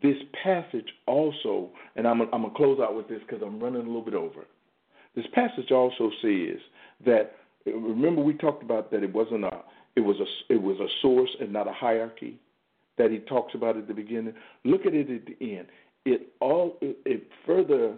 this 0.00 0.16
passage 0.42 0.86
also, 1.06 1.70
and 1.96 2.06
I'm, 2.06 2.22
I'm 2.32 2.44
to 2.44 2.50
close 2.50 2.78
out 2.80 2.94
with 2.96 3.08
this 3.08 3.20
because 3.26 3.42
I'm 3.44 3.60
running 3.60 3.82
a 3.82 3.86
little 3.86 4.04
bit 4.04 4.14
over. 4.14 4.46
This 5.16 5.26
passage 5.34 5.72
also 5.72 6.10
says 6.22 6.60
that 7.04 7.32
remember 7.66 8.22
we 8.22 8.34
talked 8.34 8.62
about 8.62 8.92
that 8.92 9.02
it 9.02 9.12
wasn't 9.12 9.44
a 9.44 9.62
it 9.96 10.00
was 10.00 10.16
a 10.20 10.52
it 10.52 10.62
was 10.62 10.78
a 10.78 10.86
source 11.02 11.30
and 11.40 11.52
not 11.52 11.66
a 11.66 11.72
hierarchy 11.72 12.38
that 12.98 13.10
he 13.10 13.18
talks 13.20 13.54
about 13.54 13.76
at 13.76 13.88
the 13.88 13.94
beginning. 13.94 14.34
Look 14.64 14.86
at 14.86 14.94
it 14.94 15.10
at 15.10 15.26
the 15.26 15.56
end. 15.56 15.66
It 16.04 16.28
all 16.40 16.76
it, 16.80 17.28
further 17.46 17.94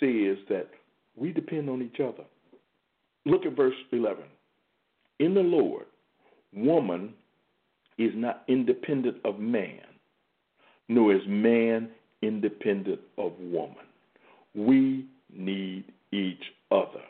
says 0.00 0.38
that 0.48 0.68
we 1.16 1.32
depend 1.32 1.68
on 1.68 1.82
each 1.82 2.00
other. 2.00 2.24
Look 3.24 3.44
at 3.46 3.56
verse 3.56 3.74
11. 3.92 4.24
In 5.18 5.34
the 5.34 5.40
Lord, 5.40 5.86
woman 6.54 7.14
is 7.98 8.12
not 8.14 8.44
independent 8.48 9.16
of 9.24 9.38
man, 9.38 9.80
nor 10.88 11.12
is 11.12 11.22
man 11.26 11.90
independent 12.22 13.00
of 13.16 13.32
woman. 13.40 13.74
We 14.54 15.06
need 15.32 15.84
each 16.12 16.42
other. 16.70 17.02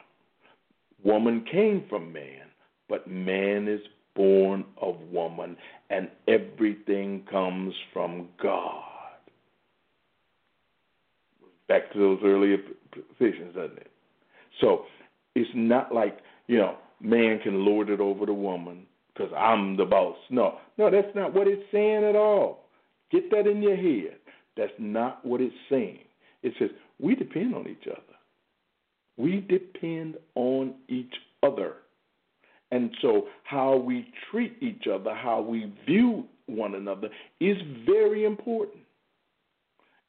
Woman 1.05 1.45
came 1.51 1.85
from 1.89 2.13
man, 2.13 2.47
but 2.89 3.09
man 3.09 3.69
is 3.69 3.81
born 4.19 4.65
of 4.83 4.97
woman, 5.13 5.57
and 5.91 6.09
everything 6.27 7.23
comes 7.31 7.73
from 7.93 8.29
God. 8.43 8.83
Back 11.69 11.93
to 11.93 11.99
those 11.99 12.19
earlier 12.25 12.57
positions, 12.91 13.55
doesn't 13.55 13.79
it? 13.79 13.93
So 14.61 14.87
it's 15.37 15.49
not 15.55 15.95
like, 15.95 16.19
you 16.49 16.59
know, 16.59 16.77
man 17.01 17.39
can 17.43 17.65
lord 17.65 17.91
it 17.91 18.01
over 18.01 18.27
the 18.27 18.35
woman 18.35 18.87
because 19.15 19.33
I'm 19.37 19.77
the 19.77 19.85
boss. 19.85 20.17
No, 20.31 20.59
no, 20.79 20.91
that's 20.91 21.15
not 21.15 21.33
what 21.33 21.47
it's 21.47 21.63
saying 21.71 22.05
at 22.05 22.17
all. 22.17 22.65
Get 23.13 23.31
that 23.31 23.47
in 23.47 23.63
your 23.63 23.77
head. 23.77 24.19
That's 24.57 24.73
not 24.79 25.25
what 25.25 25.41
it's 25.41 25.55
saying. 25.71 26.01
It 26.43 26.55
says 26.59 26.71
we 26.99 27.15
depend 27.15 27.55
on 27.55 27.69
each 27.69 27.87
other. 27.87 28.03
We 29.17 29.47
depend 29.49 30.17
on 30.35 30.75
each 30.89 31.15
other. 31.45 31.75
And 32.71 32.91
so, 33.01 33.29
how 33.45 33.77
we 33.77 34.13
treat 34.31 34.57
each 34.61 34.87
other, 34.93 35.15
how 35.15 35.41
we 35.41 35.73
view 35.87 36.25
one 36.47 36.75
another, 36.75 37.09
is 37.41 37.57
very 37.87 38.25
important. 38.25 38.83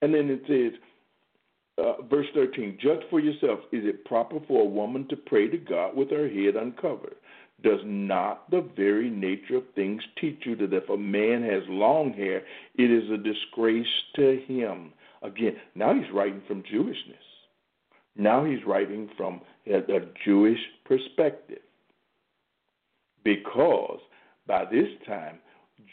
And 0.02 0.14
then 0.14 0.30
it 0.30 0.42
says, 0.48 0.80
uh, 1.78 2.02
verse 2.10 2.28
13, 2.34 2.78
judge 2.82 3.02
for 3.10 3.20
yourself. 3.20 3.60
Is 3.72 3.86
it 3.86 4.06
proper 4.06 4.40
for 4.48 4.62
a 4.62 4.70
woman 4.70 5.08
to 5.10 5.16
pray 5.16 5.48
to 5.48 5.58
God 5.58 5.96
with 5.96 6.10
her 6.12 6.28
head 6.28 6.56
uncovered? 6.56 7.16
Does 7.64 7.80
not 7.86 8.50
the 8.52 8.70
very 8.76 9.10
nature 9.10 9.58
of 9.58 9.64
things 9.76 10.02
teach 10.20 10.40
you 10.46 10.56
that 10.58 10.74
if 10.74 10.90
a 10.90 10.98
man 10.98 11.44
has 11.44 11.64
long 11.68 12.14
hair, 12.14 12.44
it 12.76 12.92
is 12.92 13.10
a 13.12 13.18
disgrace 13.18 13.88
to 14.16 14.42
him? 14.48 14.94
Again, 15.22 15.56
now 15.76 15.94
he's 15.94 16.12
writing 16.14 16.42
from 16.48 16.64
Jewishness. 16.64 17.16
Now 18.16 18.46
he's 18.46 18.66
writing 18.66 19.10
from 19.18 19.42
a, 19.68 19.78
a 19.78 20.00
Jewish 20.26 20.60
perspective. 20.86 21.60
Because 23.24 24.00
by 24.48 24.66
this 24.66 24.88
time, 25.06 25.40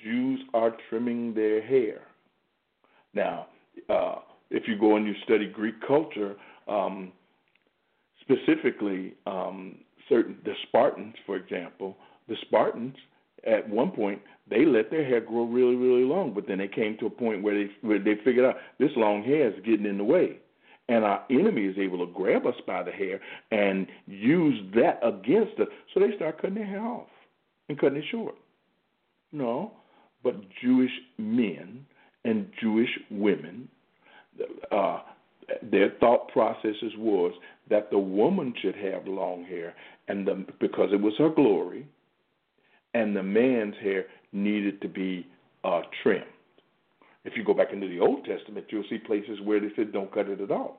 Jews 0.02 0.40
are 0.54 0.74
trimming 0.88 1.34
their 1.34 1.62
hair. 1.62 2.02
Now, 3.14 3.46
uh, 3.88 4.16
if 4.50 4.68
you 4.68 4.78
go 4.78 4.96
and 4.96 5.06
you 5.06 5.14
study 5.24 5.46
Greek 5.46 5.74
culture, 5.86 6.36
um, 6.68 7.12
specifically 8.20 9.14
um, 9.26 9.76
certain 10.08 10.38
the 10.44 10.54
Spartans, 10.68 11.14
for 11.24 11.36
example, 11.36 11.96
the 12.28 12.36
Spartans 12.42 12.96
at 13.46 13.68
one 13.68 13.90
point 13.90 14.20
they 14.48 14.64
let 14.64 14.90
their 14.90 15.04
hair 15.04 15.20
grow 15.20 15.44
really 15.44 15.76
really 15.76 16.04
long, 16.04 16.32
but 16.32 16.46
then 16.46 16.58
they 16.58 16.68
came 16.68 16.96
to 16.98 17.06
a 17.06 17.10
point 17.10 17.42
where 17.42 17.54
they 17.54 17.70
where 17.82 17.98
they 17.98 18.14
figured 18.24 18.44
out 18.44 18.56
this 18.78 18.90
long 18.96 19.22
hair 19.22 19.48
is 19.48 19.64
getting 19.64 19.86
in 19.86 19.98
the 19.98 20.04
way, 20.04 20.38
and 20.88 21.04
our 21.04 21.24
enemy 21.30 21.64
is 21.64 21.76
able 21.78 22.04
to 22.04 22.12
grab 22.12 22.46
us 22.46 22.54
by 22.66 22.82
the 22.82 22.92
hair 22.92 23.20
and 23.50 23.86
use 24.06 24.58
that 24.74 25.00
against 25.02 25.58
us. 25.60 25.68
So 25.92 26.00
they 26.00 26.14
start 26.16 26.40
cutting 26.40 26.56
their 26.56 26.66
hair 26.66 26.84
off 26.84 27.08
and 27.68 27.78
cutting 27.78 27.98
it 27.98 28.04
short. 28.10 28.34
No, 29.32 29.72
but 30.22 30.36
Jewish 30.62 30.90
men 31.18 31.84
and 32.24 32.48
Jewish 32.60 32.90
women, 33.10 33.68
uh, 34.72 35.00
their 35.62 35.90
thought 36.00 36.28
processes 36.28 36.92
was 36.96 37.32
that 37.70 37.90
the 37.90 37.98
woman 37.98 38.52
should 38.60 38.76
have 38.76 39.06
long 39.06 39.44
hair, 39.44 39.74
and 40.08 40.26
the, 40.26 40.44
because 40.60 40.90
it 40.92 41.00
was 41.00 41.14
her 41.18 41.30
glory, 41.30 41.86
and 42.94 43.14
the 43.14 43.22
man's 43.22 43.74
hair 43.82 44.06
needed 44.32 44.80
to 44.82 44.88
be 44.88 45.26
uh, 45.64 45.82
trimmed. 46.02 46.24
If 47.24 47.36
you 47.36 47.44
go 47.44 47.54
back 47.54 47.72
into 47.72 47.88
the 47.88 48.00
Old 48.00 48.24
Testament, 48.24 48.66
you'll 48.70 48.84
see 48.88 48.98
places 48.98 49.40
where 49.42 49.60
they 49.60 49.68
said 49.74 49.92
don't 49.92 50.12
cut 50.12 50.28
it 50.28 50.40
at 50.40 50.50
all. 50.50 50.78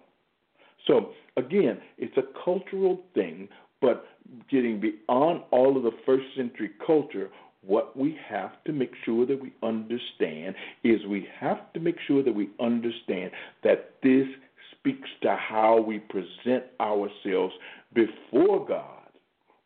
So 0.88 1.12
again, 1.36 1.80
it's 1.98 2.16
a 2.18 2.24
cultural 2.44 3.02
thing, 3.14 3.50
but 3.82 4.06
getting 4.50 4.80
beyond 4.80 5.44
all 5.52 5.78
of 5.78 5.84
the 5.84 5.98
first 6.06 6.26
century 6.36 6.72
culture, 6.86 7.30
what 7.62 7.98
we 7.98 8.18
have 8.28 8.52
to 8.66 8.72
make 8.72 8.92
sure 9.04 9.26
that 9.26 9.42
we 9.42 9.54
understand 9.64 10.56
is 10.84 11.06
we 11.06 11.28
have 11.40 11.72
to 11.74 11.80
make 11.80 11.98
sure 12.08 12.24
that 12.24 12.34
we 12.34 12.50
understand 12.60 13.32
that 13.64 13.96
this 14.04 14.28
speaks 14.72 15.10
to 15.22 15.36
how 15.36 15.80
we 15.80 16.00
present 16.00 16.64
ourselves 16.80 17.54
before 17.94 18.66
God 18.66 19.10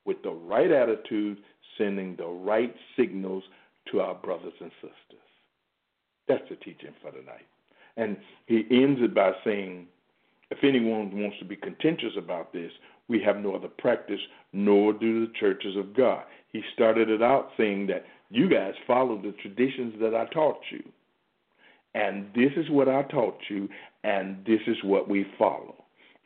with 0.06 0.22
the 0.24 0.32
right 0.32 0.72
attitude, 0.72 1.38
sending 1.78 2.16
the 2.16 2.28
right 2.28 2.74
signals 2.98 3.44
to 3.92 4.00
our 4.02 4.16
brothers 4.16 4.54
and 4.60 4.72
sisters. 4.82 5.22
That's 6.28 6.48
the 6.50 6.56
teaching 6.56 6.94
for 7.02 7.12
tonight. 7.12 7.46
And 7.98 8.18
he 8.48 8.66
ends 8.72 9.00
it 9.02 9.14
by 9.14 9.34
saying, 9.44 9.88
if 10.52 10.64
anyone 10.64 11.20
wants 11.20 11.40
to 11.40 11.46
be 11.46 11.56
contentious 11.56 12.14
about 12.18 12.54
this, 12.54 12.72
we 13.08 13.22
have 13.24 13.38
no 13.38 13.56
other 13.56 13.68
practice, 13.68 14.20
nor 14.54 14.94
do 14.94 15.26
the 15.26 15.34
churches 15.40 15.76
of 15.78 15.96
God. 15.96 16.24
He 16.52 16.62
started 16.74 17.10
it 17.10 17.22
out 17.22 17.50
saying 17.58 17.88
that 17.88 18.06
you 18.30 18.50
guys 18.50 18.74
follow 18.86 19.18
the 19.18 19.34
traditions 19.42 19.96
that 20.02 20.14
I 20.14 20.26
taught 20.34 20.62
you. 20.72 20.84
And 21.94 22.28
this 22.36 22.52
is 22.56 22.70
what 22.70 22.88
I 22.88 23.04
taught 23.04 23.40
you, 23.50 23.68
and 24.04 24.46
this 24.46 24.62
is 24.68 24.78
what 24.84 25.10
we 25.10 25.26
follow 25.38 25.76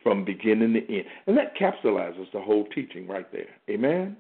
from 0.04 0.24
beginning 0.24 0.74
to 0.74 0.96
end. 0.96 1.06
And 1.26 1.38
that 1.38 1.58
capsulizes 1.58 2.32
the 2.32 2.42
whole 2.42 2.66
teaching 2.76 3.08
right 3.08 3.32
there. 3.32 3.50
Amen? 3.70 4.18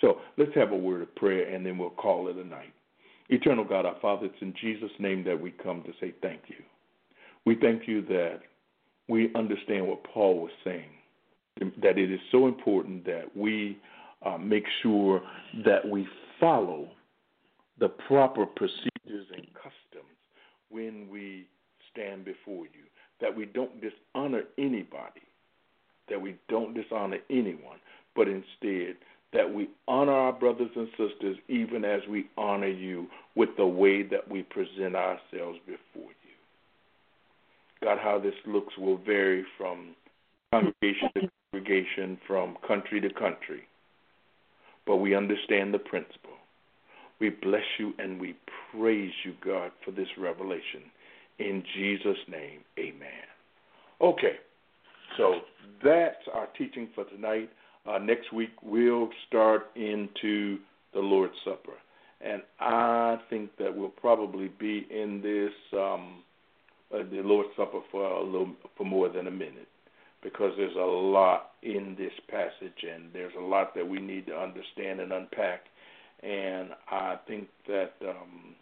So 0.00 0.18
let's 0.36 0.54
have 0.54 0.72
a 0.72 0.76
word 0.76 1.02
of 1.02 1.14
prayer, 1.14 1.54
and 1.54 1.64
then 1.64 1.78
we'll 1.78 1.90
call 1.90 2.28
it 2.28 2.36
a 2.36 2.44
night. 2.44 2.72
Eternal 3.28 3.64
God, 3.64 3.86
our 3.86 3.96
Father, 4.00 4.26
it's 4.26 4.42
in 4.42 4.54
Jesus' 4.60 4.90
name 4.98 5.24
that 5.24 5.40
we 5.40 5.50
come 5.50 5.82
to 5.82 5.92
say 6.00 6.14
thank 6.22 6.42
you. 6.48 6.62
We 7.46 7.56
thank 7.56 7.88
you 7.88 8.02
that 8.02 8.40
we 9.08 9.30
understand 9.34 9.86
what 9.86 10.02
Paul 10.04 10.38
was 10.40 10.50
saying, 10.64 10.90
that 11.82 11.98
it 11.98 12.10
is 12.10 12.20
so 12.30 12.46
important 12.46 13.04
that 13.06 13.24
we 13.36 13.78
uh, 14.24 14.38
make 14.38 14.64
sure 14.82 15.22
that 15.64 15.88
we 15.88 16.06
follow 16.40 16.88
the 17.78 17.88
proper 17.88 18.46
procedures 18.46 19.26
and 19.34 19.46
customs 19.54 20.16
when 20.70 21.08
we 21.10 21.46
stand 21.92 22.24
before 22.24 22.64
you, 22.64 22.84
that 23.20 23.34
we 23.34 23.46
don't 23.46 23.80
dishonor 23.80 24.42
anybody, 24.58 25.22
that 26.08 26.20
we 26.20 26.36
don't 26.48 26.74
dishonor 26.74 27.18
anyone, 27.30 27.78
but 28.14 28.28
instead 28.28 28.96
that 29.32 29.52
we 29.52 29.68
honor 29.86 30.12
our 30.12 30.32
brothers 30.32 30.70
and 30.76 30.88
sisters 30.90 31.36
even 31.48 31.84
as 31.84 32.00
we 32.08 32.26
honor 32.38 32.68
you 32.68 33.06
with 33.34 33.50
the 33.56 33.66
way 33.66 34.02
that 34.02 34.28
we 34.30 34.42
present 34.42 34.94
ourselves 34.96 35.58
before. 35.66 35.75
God, 37.86 37.98
how 38.02 38.18
this 38.18 38.34
looks 38.48 38.76
will 38.76 38.96
vary 38.96 39.44
from 39.56 39.94
congregation 40.52 41.08
to 41.14 41.30
congregation, 41.52 42.18
from 42.26 42.56
country 42.66 43.00
to 43.00 43.08
country. 43.10 43.62
But 44.88 44.96
we 44.96 45.14
understand 45.14 45.72
the 45.72 45.78
principle. 45.78 46.32
We 47.20 47.30
bless 47.30 47.62
you 47.78 47.94
and 48.00 48.20
we 48.20 48.34
praise 48.72 49.12
you, 49.24 49.34
God, 49.40 49.70
for 49.84 49.92
this 49.92 50.08
revelation. 50.18 50.82
In 51.38 51.62
Jesus' 51.76 52.18
name, 52.28 52.62
amen. 52.76 53.22
Okay, 54.00 54.34
so 55.16 55.42
that's 55.84 56.26
our 56.34 56.48
teaching 56.58 56.88
for 56.92 57.04
tonight. 57.04 57.50
Uh, 57.88 57.98
next 57.98 58.32
week, 58.32 58.50
we'll 58.64 59.10
start 59.28 59.68
into 59.76 60.58
the 60.92 60.98
Lord's 60.98 61.34
Supper. 61.44 61.74
And 62.20 62.42
I 62.58 63.18
think 63.30 63.56
that 63.60 63.76
we'll 63.76 63.90
probably 63.90 64.48
be 64.58 64.88
in 64.90 65.20
this 65.22 65.78
um, 65.78 66.24
uh, 66.94 66.98
the 67.10 67.22
Lord's 67.22 67.50
Supper 67.56 67.80
for 67.90 68.04
a 68.04 68.22
little 68.22 68.50
for 68.76 68.84
more 68.84 69.08
than 69.08 69.26
a 69.26 69.30
minute 69.30 69.68
because 70.22 70.52
there's 70.56 70.76
a 70.76 70.78
lot 70.78 71.52
in 71.62 71.94
this 71.98 72.12
passage 72.28 72.82
and 72.82 73.10
there's 73.12 73.32
a 73.38 73.42
lot 73.42 73.74
that 73.74 73.86
we 73.86 74.00
need 74.00 74.26
to 74.26 74.36
understand 74.36 75.00
and 75.00 75.12
unpack. 75.12 75.60
And 76.22 76.70
I 76.90 77.16
think 77.28 77.48
that 77.68 77.92
um, 78.02 78.54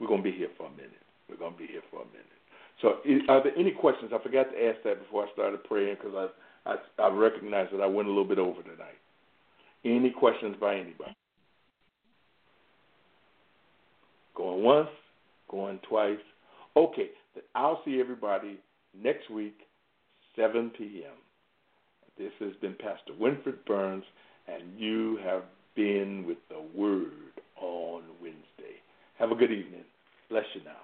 we're 0.00 0.08
going 0.08 0.22
to 0.22 0.30
be 0.30 0.36
here 0.36 0.48
for 0.56 0.66
a 0.66 0.70
minute. 0.70 0.90
We're 1.28 1.36
going 1.36 1.52
to 1.52 1.58
be 1.58 1.66
here 1.66 1.82
for 1.90 2.02
a 2.02 2.06
minute. 2.06 2.34
So, 2.82 2.96
are 3.28 3.42
there 3.42 3.56
any 3.56 3.70
questions? 3.70 4.10
I 4.14 4.22
forgot 4.22 4.46
to 4.50 4.66
ask 4.66 4.82
that 4.84 5.00
before 5.00 5.26
I 5.26 5.32
started 5.32 5.62
praying 5.64 5.96
because 6.02 6.30
I, 6.66 6.72
I 6.72 7.04
I 7.04 7.08
recognize 7.14 7.68
that 7.72 7.80
I 7.80 7.86
went 7.86 8.08
a 8.08 8.10
little 8.10 8.24
bit 8.24 8.38
over 8.38 8.62
tonight. 8.62 8.98
Any 9.84 10.10
questions 10.10 10.56
by 10.60 10.74
anybody? 10.74 11.14
Going 14.34 14.64
once, 14.64 14.88
going 15.48 15.78
twice. 15.88 16.18
Okay, 16.76 17.10
I'll 17.54 17.80
see 17.84 18.00
everybody 18.00 18.58
next 19.00 19.30
week, 19.30 19.58
7 20.36 20.70
p.m. 20.76 21.12
This 22.18 22.32
has 22.40 22.54
been 22.60 22.74
Pastor 22.74 23.12
Winfred 23.20 23.64
Burns, 23.66 24.04
and 24.46 24.78
you 24.78 25.18
have 25.24 25.42
been 25.74 26.24
with 26.26 26.38
the 26.48 26.62
Word 26.78 27.40
on 27.60 28.02
Wednesday. 28.20 28.78
Have 29.18 29.32
a 29.32 29.34
good 29.34 29.50
evening. 29.50 29.84
Bless 30.28 30.44
you 30.54 30.62
now. 30.64 30.83